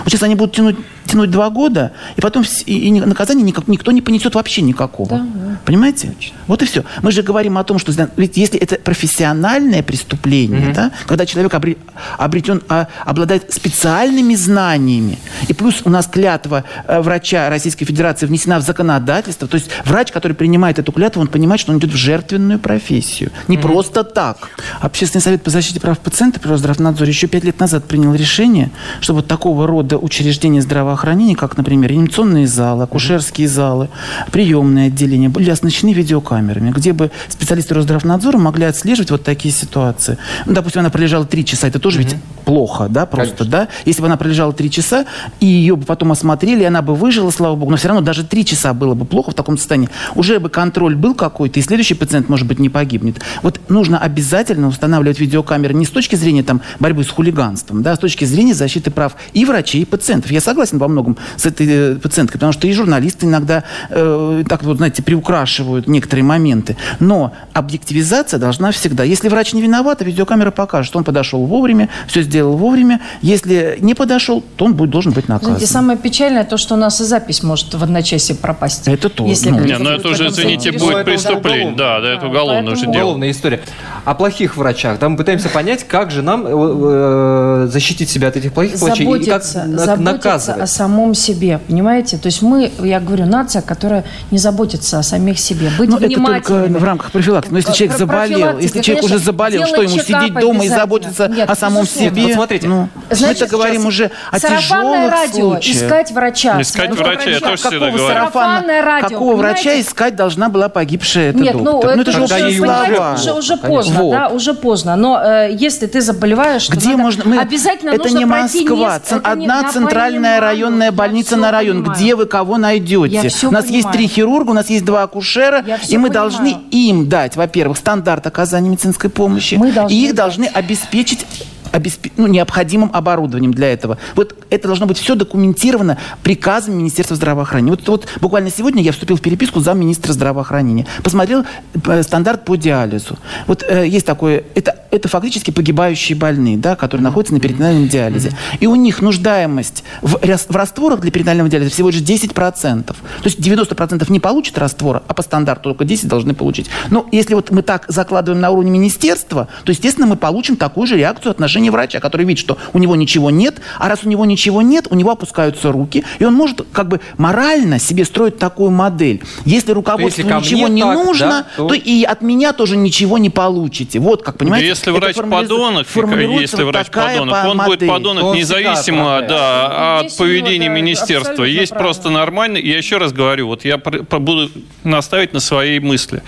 Вот 0.00 0.08
сейчас 0.10 0.22
они 0.22 0.34
будут 0.34 0.54
тянуть, 0.54 0.76
тянуть 1.06 1.30
два 1.30 1.50
года, 1.50 1.92
и 2.16 2.20
потом 2.20 2.44
и, 2.66 2.78
и 2.78 2.90
ни- 2.90 3.00
наказания 3.00 3.42
никак, 3.42 3.68
никто 3.68 3.92
не 3.92 4.00
понесет 4.02 4.34
вообще 4.34 4.62
никакого. 4.62 5.26
Понимаете? 5.64 6.14
Вот 6.46 6.62
и 6.62 6.66
все. 6.66 6.84
Мы 7.02 7.12
же 7.12 7.22
говорим 7.22 7.58
о 7.58 7.64
том, 7.64 7.78
что 7.78 7.92
ведь 8.16 8.36
если 8.36 8.58
это 8.58 8.76
профессиональное 8.76 9.82
преступление, 9.82 10.72
да, 10.74 10.90
когда 11.06 11.26
человек 11.26 11.52
обре- 11.54 11.78
обретен, 12.18 12.62
а, 12.68 12.88
обладает 13.04 13.52
специальными 13.52 14.34
знаниями, 14.34 15.18
и 15.48 15.52
плюс 15.52 15.82
у 15.84 15.90
нас 15.90 16.06
клятва 16.06 16.64
э, 16.86 17.00
врача 17.00 17.48
Российской 17.50 17.84
Федерации 17.84 18.26
внесена 18.26 18.58
в 18.58 18.62
законодательство, 18.62 19.46
то 19.48 19.56
есть 19.56 19.68
врач, 19.84 20.10
который 20.12 20.32
принимает 20.34 20.78
эту 20.78 20.92
клятву, 20.92 21.20
он 21.20 21.28
понимает, 21.28 21.60
что 21.60 21.72
он 21.72 21.78
идет 21.78 21.90
в 21.92 21.96
жертвенную 21.96 22.58
профессию. 22.58 23.30
Не 23.48 23.58
просто 23.58 24.04
так. 24.04 24.50
Общественный 24.80 25.22
совет 25.22 25.42
по 25.42 25.50
защите 25.50 25.80
прав 25.80 25.98
пациента 25.98 26.40
при 26.40 26.48
Росздравнадзоре 26.48 27.10
еще 27.10 27.26
пять 27.26 27.44
лет 27.44 27.60
назад 27.60 27.84
принял 27.84 28.14
решение, 28.14 28.70
что 29.00 29.14
вот 29.14 29.26
такого 29.26 29.66
рода 29.66 29.81
рода 29.82 29.98
учреждения 29.98 30.62
здравоохранения, 30.62 31.34
как, 31.34 31.56
например, 31.56 31.90
реанимационные 31.90 32.46
залы, 32.46 32.84
акушерские 32.84 33.48
залы, 33.48 33.88
приемные 34.30 34.86
отделения, 34.86 35.28
были 35.28 35.50
оснащены 35.50 35.92
видеокамерами, 35.92 36.70
где 36.70 36.92
бы 36.92 37.10
специалисты 37.28 37.74
Росздравнадзора 37.74 38.38
могли 38.38 38.64
отслеживать 38.64 39.10
вот 39.10 39.24
такие 39.24 39.52
ситуации. 39.52 40.18
Ну, 40.46 40.54
допустим, 40.54 40.80
она 40.80 40.90
пролежала 40.90 41.24
три 41.24 41.44
часа, 41.44 41.66
это 41.66 41.80
тоже 41.80 41.98
ведь 41.98 42.14
плохо, 42.44 42.86
да, 42.88 43.06
просто, 43.06 43.38
Конечно. 43.38 43.58
да? 43.58 43.68
Если 43.84 44.00
бы 44.00 44.06
она 44.06 44.16
пролежала 44.16 44.52
три 44.52 44.70
часа, 44.70 45.04
и 45.40 45.46
ее 45.46 45.74
бы 45.74 45.84
потом 45.84 46.12
осмотрели, 46.12 46.62
и 46.62 46.64
она 46.64 46.82
бы 46.82 46.94
выжила, 46.94 47.30
слава 47.30 47.56
богу, 47.56 47.70
но 47.70 47.76
все 47.76 47.88
равно 47.88 48.02
даже 48.02 48.24
три 48.24 48.44
часа 48.44 48.74
было 48.74 48.94
бы 48.94 49.04
плохо 49.04 49.32
в 49.32 49.34
таком 49.34 49.58
состоянии. 49.58 49.88
Уже 50.14 50.38
бы 50.38 50.48
контроль 50.48 50.94
был 50.94 51.14
какой-то, 51.14 51.58
и 51.58 51.62
следующий 51.62 51.94
пациент, 51.94 52.28
может 52.28 52.46
быть, 52.46 52.60
не 52.60 52.68
погибнет. 52.68 53.20
Вот 53.42 53.60
нужно 53.68 53.98
обязательно 53.98 54.68
устанавливать 54.68 55.18
видеокамеры 55.18 55.74
не 55.74 55.84
с 55.84 55.90
точки 55.90 56.14
зрения 56.14 56.44
там, 56.44 56.60
борьбы 56.78 57.02
с 57.02 57.08
хулиганством, 57.08 57.82
да, 57.82 57.92
а 57.92 57.96
с 57.96 57.98
точки 57.98 58.24
зрения 58.24 58.54
защиты 58.54 58.90
прав 58.90 59.16
и 59.32 59.44
врачей, 59.44 59.61
и 59.70 59.84
пациентов. 59.84 60.30
Я 60.30 60.40
согласен 60.40 60.78
во 60.78 60.88
многом 60.88 61.16
с 61.36 61.46
этой 61.46 61.66
э, 61.68 61.94
пациенткой, 61.96 62.38
потому 62.38 62.52
что 62.52 62.66
и 62.66 62.72
журналисты 62.72 63.26
иногда 63.26 63.64
э, 63.90 64.44
так 64.48 64.62
вот, 64.62 64.78
знаете, 64.78 65.02
приукрашивают 65.02 65.86
некоторые 65.86 66.24
моменты. 66.24 66.76
Но 67.00 67.32
объективизация 67.52 68.38
должна 68.38 68.72
всегда. 68.72 69.04
Если 69.04 69.28
врач 69.28 69.52
не 69.52 69.62
виноват, 69.62 70.02
а 70.02 70.04
видеокамера 70.04 70.50
покажет, 70.50 70.88
что 70.88 70.98
он 70.98 71.04
подошел 71.04 71.44
вовремя, 71.44 71.88
все 72.06 72.22
сделал 72.22 72.56
вовремя. 72.56 73.00
Если 73.22 73.78
не 73.80 73.94
подошел, 73.94 74.42
то 74.56 74.64
он 74.64 74.74
будет, 74.74 74.90
должен 74.90 75.12
быть 75.12 75.28
наказан. 75.28 75.54
Знаете, 75.54 75.72
самое 75.72 75.98
печальное 75.98 76.44
то, 76.44 76.56
что 76.56 76.74
у 76.74 76.78
нас 76.78 77.00
и 77.00 77.04
запись 77.04 77.42
может 77.42 77.74
в 77.74 77.82
одночасье 77.82 78.34
пропасть. 78.34 78.88
Это 78.88 79.08
тоже, 79.08 79.30
Если 79.30 79.50
ну. 79.50 79.60
Не, 79.60 79.78
ну 79.78 79.90
это 79.90 80.08
уже, 80.08 80.28
извините, 80.28 80.72
будет 80.72 81.04
преступление. 81.04 81.74
Да, 81.76 82.00
да, 82.00 82.14
это 82.14 82.26
уголовное 82.26 82.72
уже 82.72 82.82
дело. 82.82 82.92
Уголовная 82.92 83.30
история. 83.30 83.60
О 84.04 84.14
плохих 84.14 84.56
врачах. 84.56 84.98
Да, 84.98 85.08
мы 85.08 85.16
пытаемся 85.16 85.48
понять, 85.48 85.86
как 85.86 86.10
же 86.10 86.22
нам 86.22 86.44
э, 86.44 86.50
э, 86.50 87.68
защитить 87.70 88.10
себя 88.10 88.28
от 88.28 88.36
этих 88.36 88.52
плохих 88.52 88.80
врачей 88.80 89.06
и 89.06 89.24
как 89.26 89.44
заботиться, 89.44 89.64
на- 89.64 89.78
заботиться 89.78 89.92
о 89.92 90.12
наказывать. 90.12 90.70
самом 90.70 91.14
себе, 91.14 91.60
понимаете? 91.68 92.18
То 92.18 92.26
есть 92.26 92.42
мы, 92.42 92.72
я 92.80 92.98
говорю, 92.98 93.26
нация, 93.26 93.62
которая 93.62 94.04
не 94.32 94.38
заботится 94.38 94.98
о 94.98 95.02
самих 95.04 95.38
себе. 95.38 95.70
Быть 95.78 95.88
Ну, 95.88 95.98
это 95.98 96.08
только 96.20 96.52
в 96.78 96.82
рамках 96.84 97.12
профилактики. 97.12 97.52
Но 97.52 97.58
если 97.58 97.68
Про- 97.70 97.76
человек 97.76 97.96
заболел, 97.98 98.58
если 98.58 98.80
человек 98.80 99.04
уже 99.04 99.18
заболел, 99.18 99.66
что 99.66 99.82
ему 99.82 99.98
сидеть 99.98 100.34
дома 100.34 100.64
и 100.64 100.68
заботиться 100.68 101.28
Нет, 101.28 101.48
о 101.48 101.54
самом 101.54 101.86
себе? 101.86 102.22
Вот 102.24 102.32
смотрите, 102.32 102.66
ну, 102.66 102.88
Знаете, 103.10 103.44
мы-то 103.44 103.52
говорим 103.56 103.82
сейчас 103.82 103.86
уже 103.86 104.10
о 104.32 104.40
тяжелых 104.40 105.12
радио, 105.12 105.50
случаях. 105.52 105.76
искать 105.76 106.10
врача. 106.10 106.60
Искать 106.60 106.92
своего 106.92 107.04
врача, 107.04 107.30
я 107.30 107.38
тоже 107.40 107.56
всегда 107.56 107.70
Какого 107.86 107.90
говорю. 107.96 108.08
Сарафанное 108.08 108.82
радио, 108.82 109.08
какого 109.08 109.36
врача 109.36 109.80
искать 109.80 110.16
должна 110.16 110.48
была 110.48 110.68
погибшая 110.68 111.30
эта 111.30 111.38
Нет, 111.38 111.54
ну 111.54 111.64
доктор? 111.64 111.98
это, 112.00 112.10
же 112.12 112.22
уже, 112.22 112.34
уже, 112.34 113.34
уже 113.34 113.56
Конечно. 113.58 113.91
Поздно, 113.92 114.02
Вот. 114.04 114.12
да, 114.12 114.28
уже 114.28 114.54
поздно. 114.54 114.96
Но 114.96 115.20
э, 115.22 115.50
если 115.52 115.86
ты 115.86 116.00
заболеваешь, 116.00 116.68
Где 116.68 116.90
надо 116.90 117.02
можно? 117.02 117.24
Мы, 117.26 117.38
обязательно 117.38 117.90
это 117.90 118.02
нужно 118.04 118.18
не 118.18 118.24
Москва, 118.24 118.98
цен- 119.00 119.18
это 119.18 119.34
не- 119.36 119.44
одна 119.46 119.60
я 119.62 119.72
центральная 119.72 120.36
понимаю, 120.36 120.40
районная 120.42 120.86
я 120.86 120.92
больница 120.92 121.36
на 121.36 121.50
район. 121.50 121.78
понимаю. 121.82 121.98
Где 121.98 122.14
вы 122.16 122.26
кого 122.26 122.58
найдете? 122.58 123.14
Я 123.14 123.28
всё 123.28 123.48
у 123.48 123.52
нас 123.52 123.64
есть 123.66 123.84
понимаю. 123.84 123.96
три 123.98 124.08
хирурга, 124.08 124.50
у 124.50 124.54
нас 124.54 124.68
есть 124.70 124.84
два 124.84 125.02
акушера, 125.02 125.62
Я 125.66 125.76
и 125.76 125.96
мы 125.98 126.08
понимаю. 126.08 126.12
должны 126.12 126.56
им 126.70 127.08
дать, 127.08 127.36
во-первых, 127.36 127.76
стандарт 127.78 128.26
оказания 128.26 128.68
медицинской 128.68 129.10
помощи, 129.10 129.54
Мы 129.56 129.72
должны 129.72 129.94
и 129.94 130.04
их 130.06 130.14
должны 130.14 130.44
обеспечить 130.46 131.26
обеспе- 131.72 132.12
ну, 132.16 132.26
необходимым 132.26 132.90
оборудованием 132.92 133.52
для 133.52 133.72
этого. 133.72 133.98
Вот 134.14 134.36
это 134.50 134.68
должно 134.68 134.86
быть 134.86 134.98
все 134.98 135.14
документировано 135.14 135.98
приказом 136.22 136.76
Министерства 136.76 137.16
здравоохранения. 137.16 137.70
Вот, 137.70 137.88
вот 137.88 138.08
буквально 138.20 138.50
сегодня 138.50 138.82
я 138.82 138.92
вступил 138.92 139.16
в 139.16 139.20
переписку 139.20 139.60
за 139.60 139.72
министра 139.72 140.12
здравоохранения. 140.12 140.86
Посмотрел 141.02 141.44
э, 141.86 142.02
стандарт 142.02 142.44
по 142.44 142.56
диализу. 142.56 143.18
Вот 143.46 143.64
э, 143.68 143.86
есть 143.88 144.06
такое, 144.06 144.44
это, 144.54 144.76
это 144.90 145.08
фактически 145.08 145.50
погибающие 145.50 146.16
больные, 146.16 146.56
да, 146.56 146.76
которые 146.76 147.04
находятся 147.04 147.34
на 147.34 147.40
перитонеальном 147.40 147.88
диализе. 147.88 148.32
И 148.60 148.66
у 148.66 148.74
них 148.74 149.00
нуждаемость 149.00 149.84
в, 150.02 150.18
в 150.18 150.56
растворах 150.56 151.00
для 151.00 151.10
перитонеального 151.10 151.48
диализа 151.48 151.70
всего 151.70 151.90
лишь 151.90 152.00
10%. 152.00 152.84
То 152.84 152.94
есть 153.24 153.38
90% 153.38 154.10
не 154.12 154.20
получат 154.20 154.58
раствора, 154.58 155.02
а 155.08 155.14
по 155.14 155.22
стандарту 155.22 155.70
только 155.70 155.84
10 155.84 156.08
должны 156.08 156.34
получить. 156.34 156.68
Но 156.90 157.06
если 157.12 157.34
вот 157.34 157.50
мы 157.50 157.62
так 157.62 157.86
закладываем 157.88 158.40
на 158.40 158.50
уровне 158.50 158.70
министерства, 158.70 159.48
то, 159.64 159.72
естественно, 159.72 160.06
мы 160.06 160.16
получим 160.16 160.56
такую 160.56 160.86
же 160.86 160.96
реакцию 160.96 161.30
от 161.30 161.40
отношения 161.62 161.70
врача, 161.70 162.00
который 162.00 162.26
видит, 162.26 162.40
что 162.40 162.58
у 162.72 162.78
него 162.78 162.96
ничего 162.96 163.30
нет, 163.30 163.60
а 163.78 163.88
раз 163.88 164.00
у 164.04 164.08
него 164.08 164.24
ничего 164.24 164.62
нет, 164.62 164.86
у 164.90 164.94
него 164.94 165.10
опускаются 165.10 165.70
руки, 165.72 166.04
и 166.18 166.24
он 166.24 166.34
может 166.34 166.62
как 166.72 166.88
бы 166.88 167.00
морально 167.18 167.78
себе 167.78 168.04
строить 168.04 168.38
такую 168.38 168.70
модель. 168.70 169.22
Если 169.44 169.72
руководству 169.72 170.22
если 170.22 170.32
ничего 170.34 170.66
мне 170.68 170.74
не 170.76 170.82
так, 170.82 170.94
нужно, 170.94 171.26
да, 171.28 171.46
то- 171.56 171.68
то... 171.68 171.74
и 171.74 172.02
от 172.04 172.22
меня 172.22 172.52
тоже 172.52 172.76
ничего 172.76 173.18
не 173.18 173.30
получите. 173.30 173.98
Вот 173.98 174.22
как, 174.22 174.38
понимаете? 174.38 174.68
если 174.68 174.92
это 174.92 175.00
врач 175.00 175.16
формализу- 175.16 175.42
подонок, 175.42 175.86
формулируется 175.86 176.42
если 176.56 176.64
вот 176.64 176.74
врач 176.74 176.86
подонок, 176.90 177.42
по- 177.42 177.48
он 177.48 177.58
будет 177.58 177.68
модель. 177.68 177.88
подонок 177.88 178.24
Он 178.24 178.36
независимо 178.36 179.16
оправдает. 179.16 179.28
да, 179.28 179.98
Здесь 180.00 180.12
от 180.12 180.18
поведения 180.18 180.68
да, 180.68 180.74
министерства. 180.74 181.44
Есть 181.44 181.70
правильно. 181.70 181.86
просто 181.86 182.10
нормально. 182.10 182.58
Я 182.58 182.76
еще 182.76 182.98
раз 182.98 183.12
говорю, 183.12 183.46
вот 183.48 183.64
я 183.64 183.78
буду 183.78 184.50
наставить 184.84 185.32
на 185.32 185.40
своей 185.40 185.78
мысли. 185.80 186.22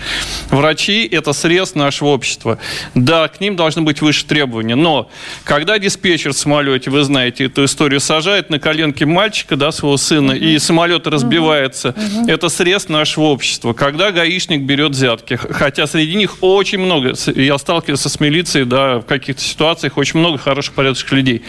Врачи– 0.49 1.07
это 1.11 1.33
срез 1.33 1.75
нашего 1.75 2.09
общества. 2.09 2.57
Да, 2.93 3.27
к 3.27 3.39
ним 3.41 3.55
должны 3.55 3.81
быть 3.81 4.01
выше 4.01 4.25
требования. 4.25 4.75
Но 4.75 5.09
когда 5.43 5.79
диспетчер 5.79 6.33
в 6.33 6.37
самолете, 6.37 6.89
вы 6.89 7.03
знаете 7.03 7.45
эту 7.45 7.65
историю, 7.65 7.99
сажает 7.99 8.49
на 8.49 8.59
коленки 8.59 9.03
мальчика, 9.03 9.55
да, 9.55 9.71
своего 9.71 9.97
сына, 9.97 10.31
и 10.31 10.57
самолет 10.59 11.07
разбивается, 11.07 11.95
это 12.27 12.49
срез 12.49 12.89
нашего 12.89 13.25
общества. 13.25 13.73
Когда 13.73 14.11
гаишник 14.11 14.61
берет 14.61 14.91
взятки, 14.91 15.35
хотя 15.35 15.87
среди 15.87 16.15
них 16.15 16.37
очень 16.41 16.79
много, 16.79 17.13
я 17.35 17.57
сталкивался 17.57 18.09
с 18.09 18.19
милицией, 18.19 18.65
да, 18.65 18.99
в 18.99 19.05
каких-то 19.05 19.41
ситуациях 19.41 19.97
очень 19.97 20.19
много 20.19 20.37
хороших, 20.37 20.73
порядочных 20.73 21.11
людей. 21.11 21.43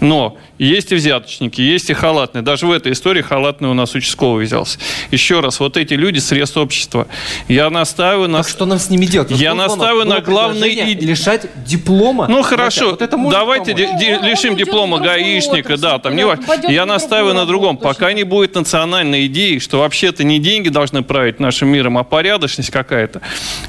Но 0.00 0.38
есть 0.64 0.92
и 0.92 0.94
взяточники, 0.94 1.60
есть 1.60 1.90
и 1.90 1.94
халатные. 1.94 2.42
Даже 2.42 2.66
в 2.66 2.72
этой 2.72 2.92
истории 2.92 3.22
халатный 3.22 3.68
у 3.68 3.74
нас 3.74 3.94
участковый 3.94 4.44
взялся. 4.44 4.78
Еще 5.10 5.40
раз, 5.40 5.60
вот 5.60 5.76
эти 5.76 5.94
люди 5.94 6.18
срез 6.18 6.56
общества. 6.56 7.06
Я 7.48 7.70
настаиваю 7.70 8.28
на... 8.28 8.38
Так 8.38 8.48
что 8.48 8.66
нам 8.66 8.78
с 8.78 8.90
ними 8.90 9.06
делать? 9.06 9.30
Вот 9.30 9.40
Я 9.40 9.54
настаиваю 9.54 10.04
на 10.06 10.18
иде- 10.18 10.94
лишать 11.00 11.46
диплома. 11.64 12.26
Ну 12.28 12.42
хорошо, 12.42 12.90
Вот 12.90 13.02
это 13.02 13.16
давайте 13.30 13.72
де- 13.74 13.96
де- 13.98 14.18
Ну, 14.20 14.28
лишим 14.28 14.56
диплома 14.56 14.98
гаишника, 14.98 15.74
отрасль, 15.74 15.82
да, 15.82 15.98
там 15.98 16.16
не 16.16 16.24
важно. 16.26 16.44
Я 16.68 16.86
настаиваю 16.86 17.34
на 17.34 17.46
другом. 17.46 17.76
Пока 17.76 18.12
не 18.12 18.24
будет 18.24 18.54
национальной 18.54 19.26
идеи, 19.26 19.58
что 19.58 19.78
вообще-то 19.80 20.24
не 20.24 20.38
деньги 20.38 20.68
должны 20.68 21.02
править 21.02 21.40
нашим 21.40 21.68
миром, 21.68 21.98
а 21.98 22.04
порядочность 22.04 22.70
какая-то. 22.70 23.20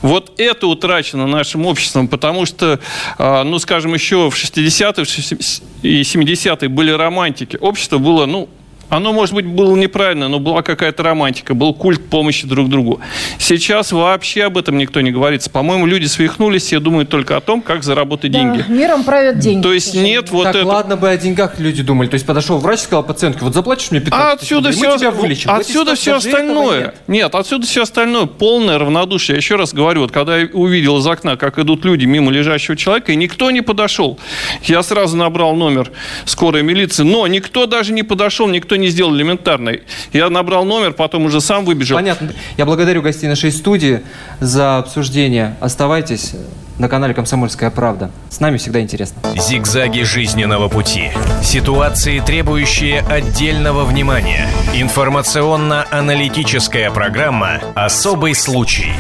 Вот 0.01 0.34
это 0.38 0.67
утрачено 0.67 1.27
нашим 1.27 1.65
обществом, 1.65 2.08
потому 2.08 2.45
что, 2.45 2.80
а, 3.17 3.43
ну, 3.43 3.60
скажем, 3.60 3.93
еще 3.93 4.30
в 4.30 4.36
60-е 4.36 5.06
в 5.06 5.10
60 5.10 5.62
и 5.82 6.02
70-е 6.02 6.70
были 6.70 6.91
романтики. 6.91 7.58
Общество 7.58 7.98
было, 7.98 8.26
ну, 8.26 8.50
оно, 8.91 9.13
может 9.13 9.34
быть, 9.34 9.45
было 9.45 9.73
неправильно, 9.77 10.27
но 10.27 10.39
была 10.39 10.62
какая-то 10.63 11.01
романтика, 11.01 11.54
был 11.54 11.73
культ 11.73 12.10
помощи 12.10 12.45
друг 12.45 12.67
другу. 12.67 12.99
Сейчас 13.39 13.93
вообще 13.93 14.43
об 14.43 14.58
этом 14.58 14.77
никто 14.77 14.99
не 14.99 15.12
говорится. 15.12 15.49
По-моему, 15.49 15.86
люди 15.86 16.08
свихнулись, 16.08 16.63
все 16.63 16.82
думают 16.82 17.10
только 17.10 17.38
о 17.38 17.39
том, 17.39 17.62
как 17.62 17.84
заработать 17.84 18.34
Да, 18.34 18.39
деньги. 18.39 18.65
миром 18.67 19.06
правят 19.06 19.39
деньги. 19.39 19.63
То 19.63 19.71
есть 19.71 19.95
нет 19.95 20.30
вот 20.30 20.43
так, 20.43 20.56
это... 20.56 20.65
ладно 20.67 20.97
бы 20.97 21.10
о 21.10 21.15
деньгах 21.15 21.58
люди 21.58 21.82
думали. 21.82 22.10
То 22.10 22.15
есть 22.15 22.25
подошел 22.25 22.58
врач 22.58 22.80
и 22.80 22.84
сказал 22.84 23.04
пациентке, 23.04 23.45
вот 23.45 23.54
заплатишь 23.54 23.91
мне 23.91 24.01
15 24.01 24.13
А 24.25 24.36
тысяч 24.36 24.43
отсюда 24.51 24.69
рублей, 24.69 24.82
все, 24.82 24.91
мы 24.91 24.99
тебя 24.99 25.12
вылечим. 25.12 25.51
Отсюда 25.51 25.95
все 25.95 26.15
остальное. 26.17 26.80
нет. 26.82 26.95
Нет. 27.08 27.36
отсюда 27.36 27.65
все 27.65 27.84
остальное. 27.84 28.25
Полное 28.25 28.77
равнодушие. 28.77 29.36
Я 29.36 29.38
еще 29.38 29.56
раз 29.56 29.73
говорю, 29.73 30.01
вот 30.01 30.12
когда 30.12 30.38
я 30.38 30.49
увидел 30.51 30.97
из 30.97 31.08
окна, 31.08 31.38
как 31.38 31.60
идут 31.60 31.86
люди 31.86 32.04
мимо 32.04 32.30
лежащего 32.30 32.75
человека, 32.75 33.13
и 33.13 33.15
никто 33.15 33.51
не 33.51 33.62
подошел. 33.62 34.19
Я 34.63 34.84
сразу 34.84 35.15
набрал 35.15 35.56
номер 35.56 35.91
скорой 36.25 36.62
милиции, 36.63 37.04
но 37.04 37.25
никто 37.27 37.67
даже 37.67 37.93
не 37.93 38.04
подошел, 38.04 38.47
никто 38.49 38.75
не 38.82 38.89
сделал 38.89 39.15
элементарно. 39.15 39.72
Я 40.12 40.30
набрал 40.30 40.65
номер, 40.65 40.91
потом 40.94 41.26
уже 41.26 41.39
сам 41.39 41.63
выбежал. 41.63 41.98
Понятно. 41.98 42.34
Я 42.58 42.65
благодарю 42.65 43.02
гостей 43.02 43.30
нашей 43.30 43.52
студии 43.52 44.02
за 44.39 44.80
обсуждение. 44.80 45.56
Оставайтесь 45.62 46.34
на 46.78 46.89
канале 46.89 47.13
«Комсомольская 47.13 47.70
правда». 47.70 48.10
С 48.30 48.39
нами 48.39 48.58
всегда 48.58 48.82
интересно. 48.82 49.22
Зигзаги 49.36 50.02
жизненного 50.02 50.67
пути. 50.67 51.12
Ситуации, 51.44 52.20
требующие 52.20 53.02
отдельного 53.02 53.86
внимания. 53.86 54.50
Информационно-аналитическая 54.74 56.89
программа 56.91 57.62
«Особый 57.76 58.34
случай». 58.36 58.91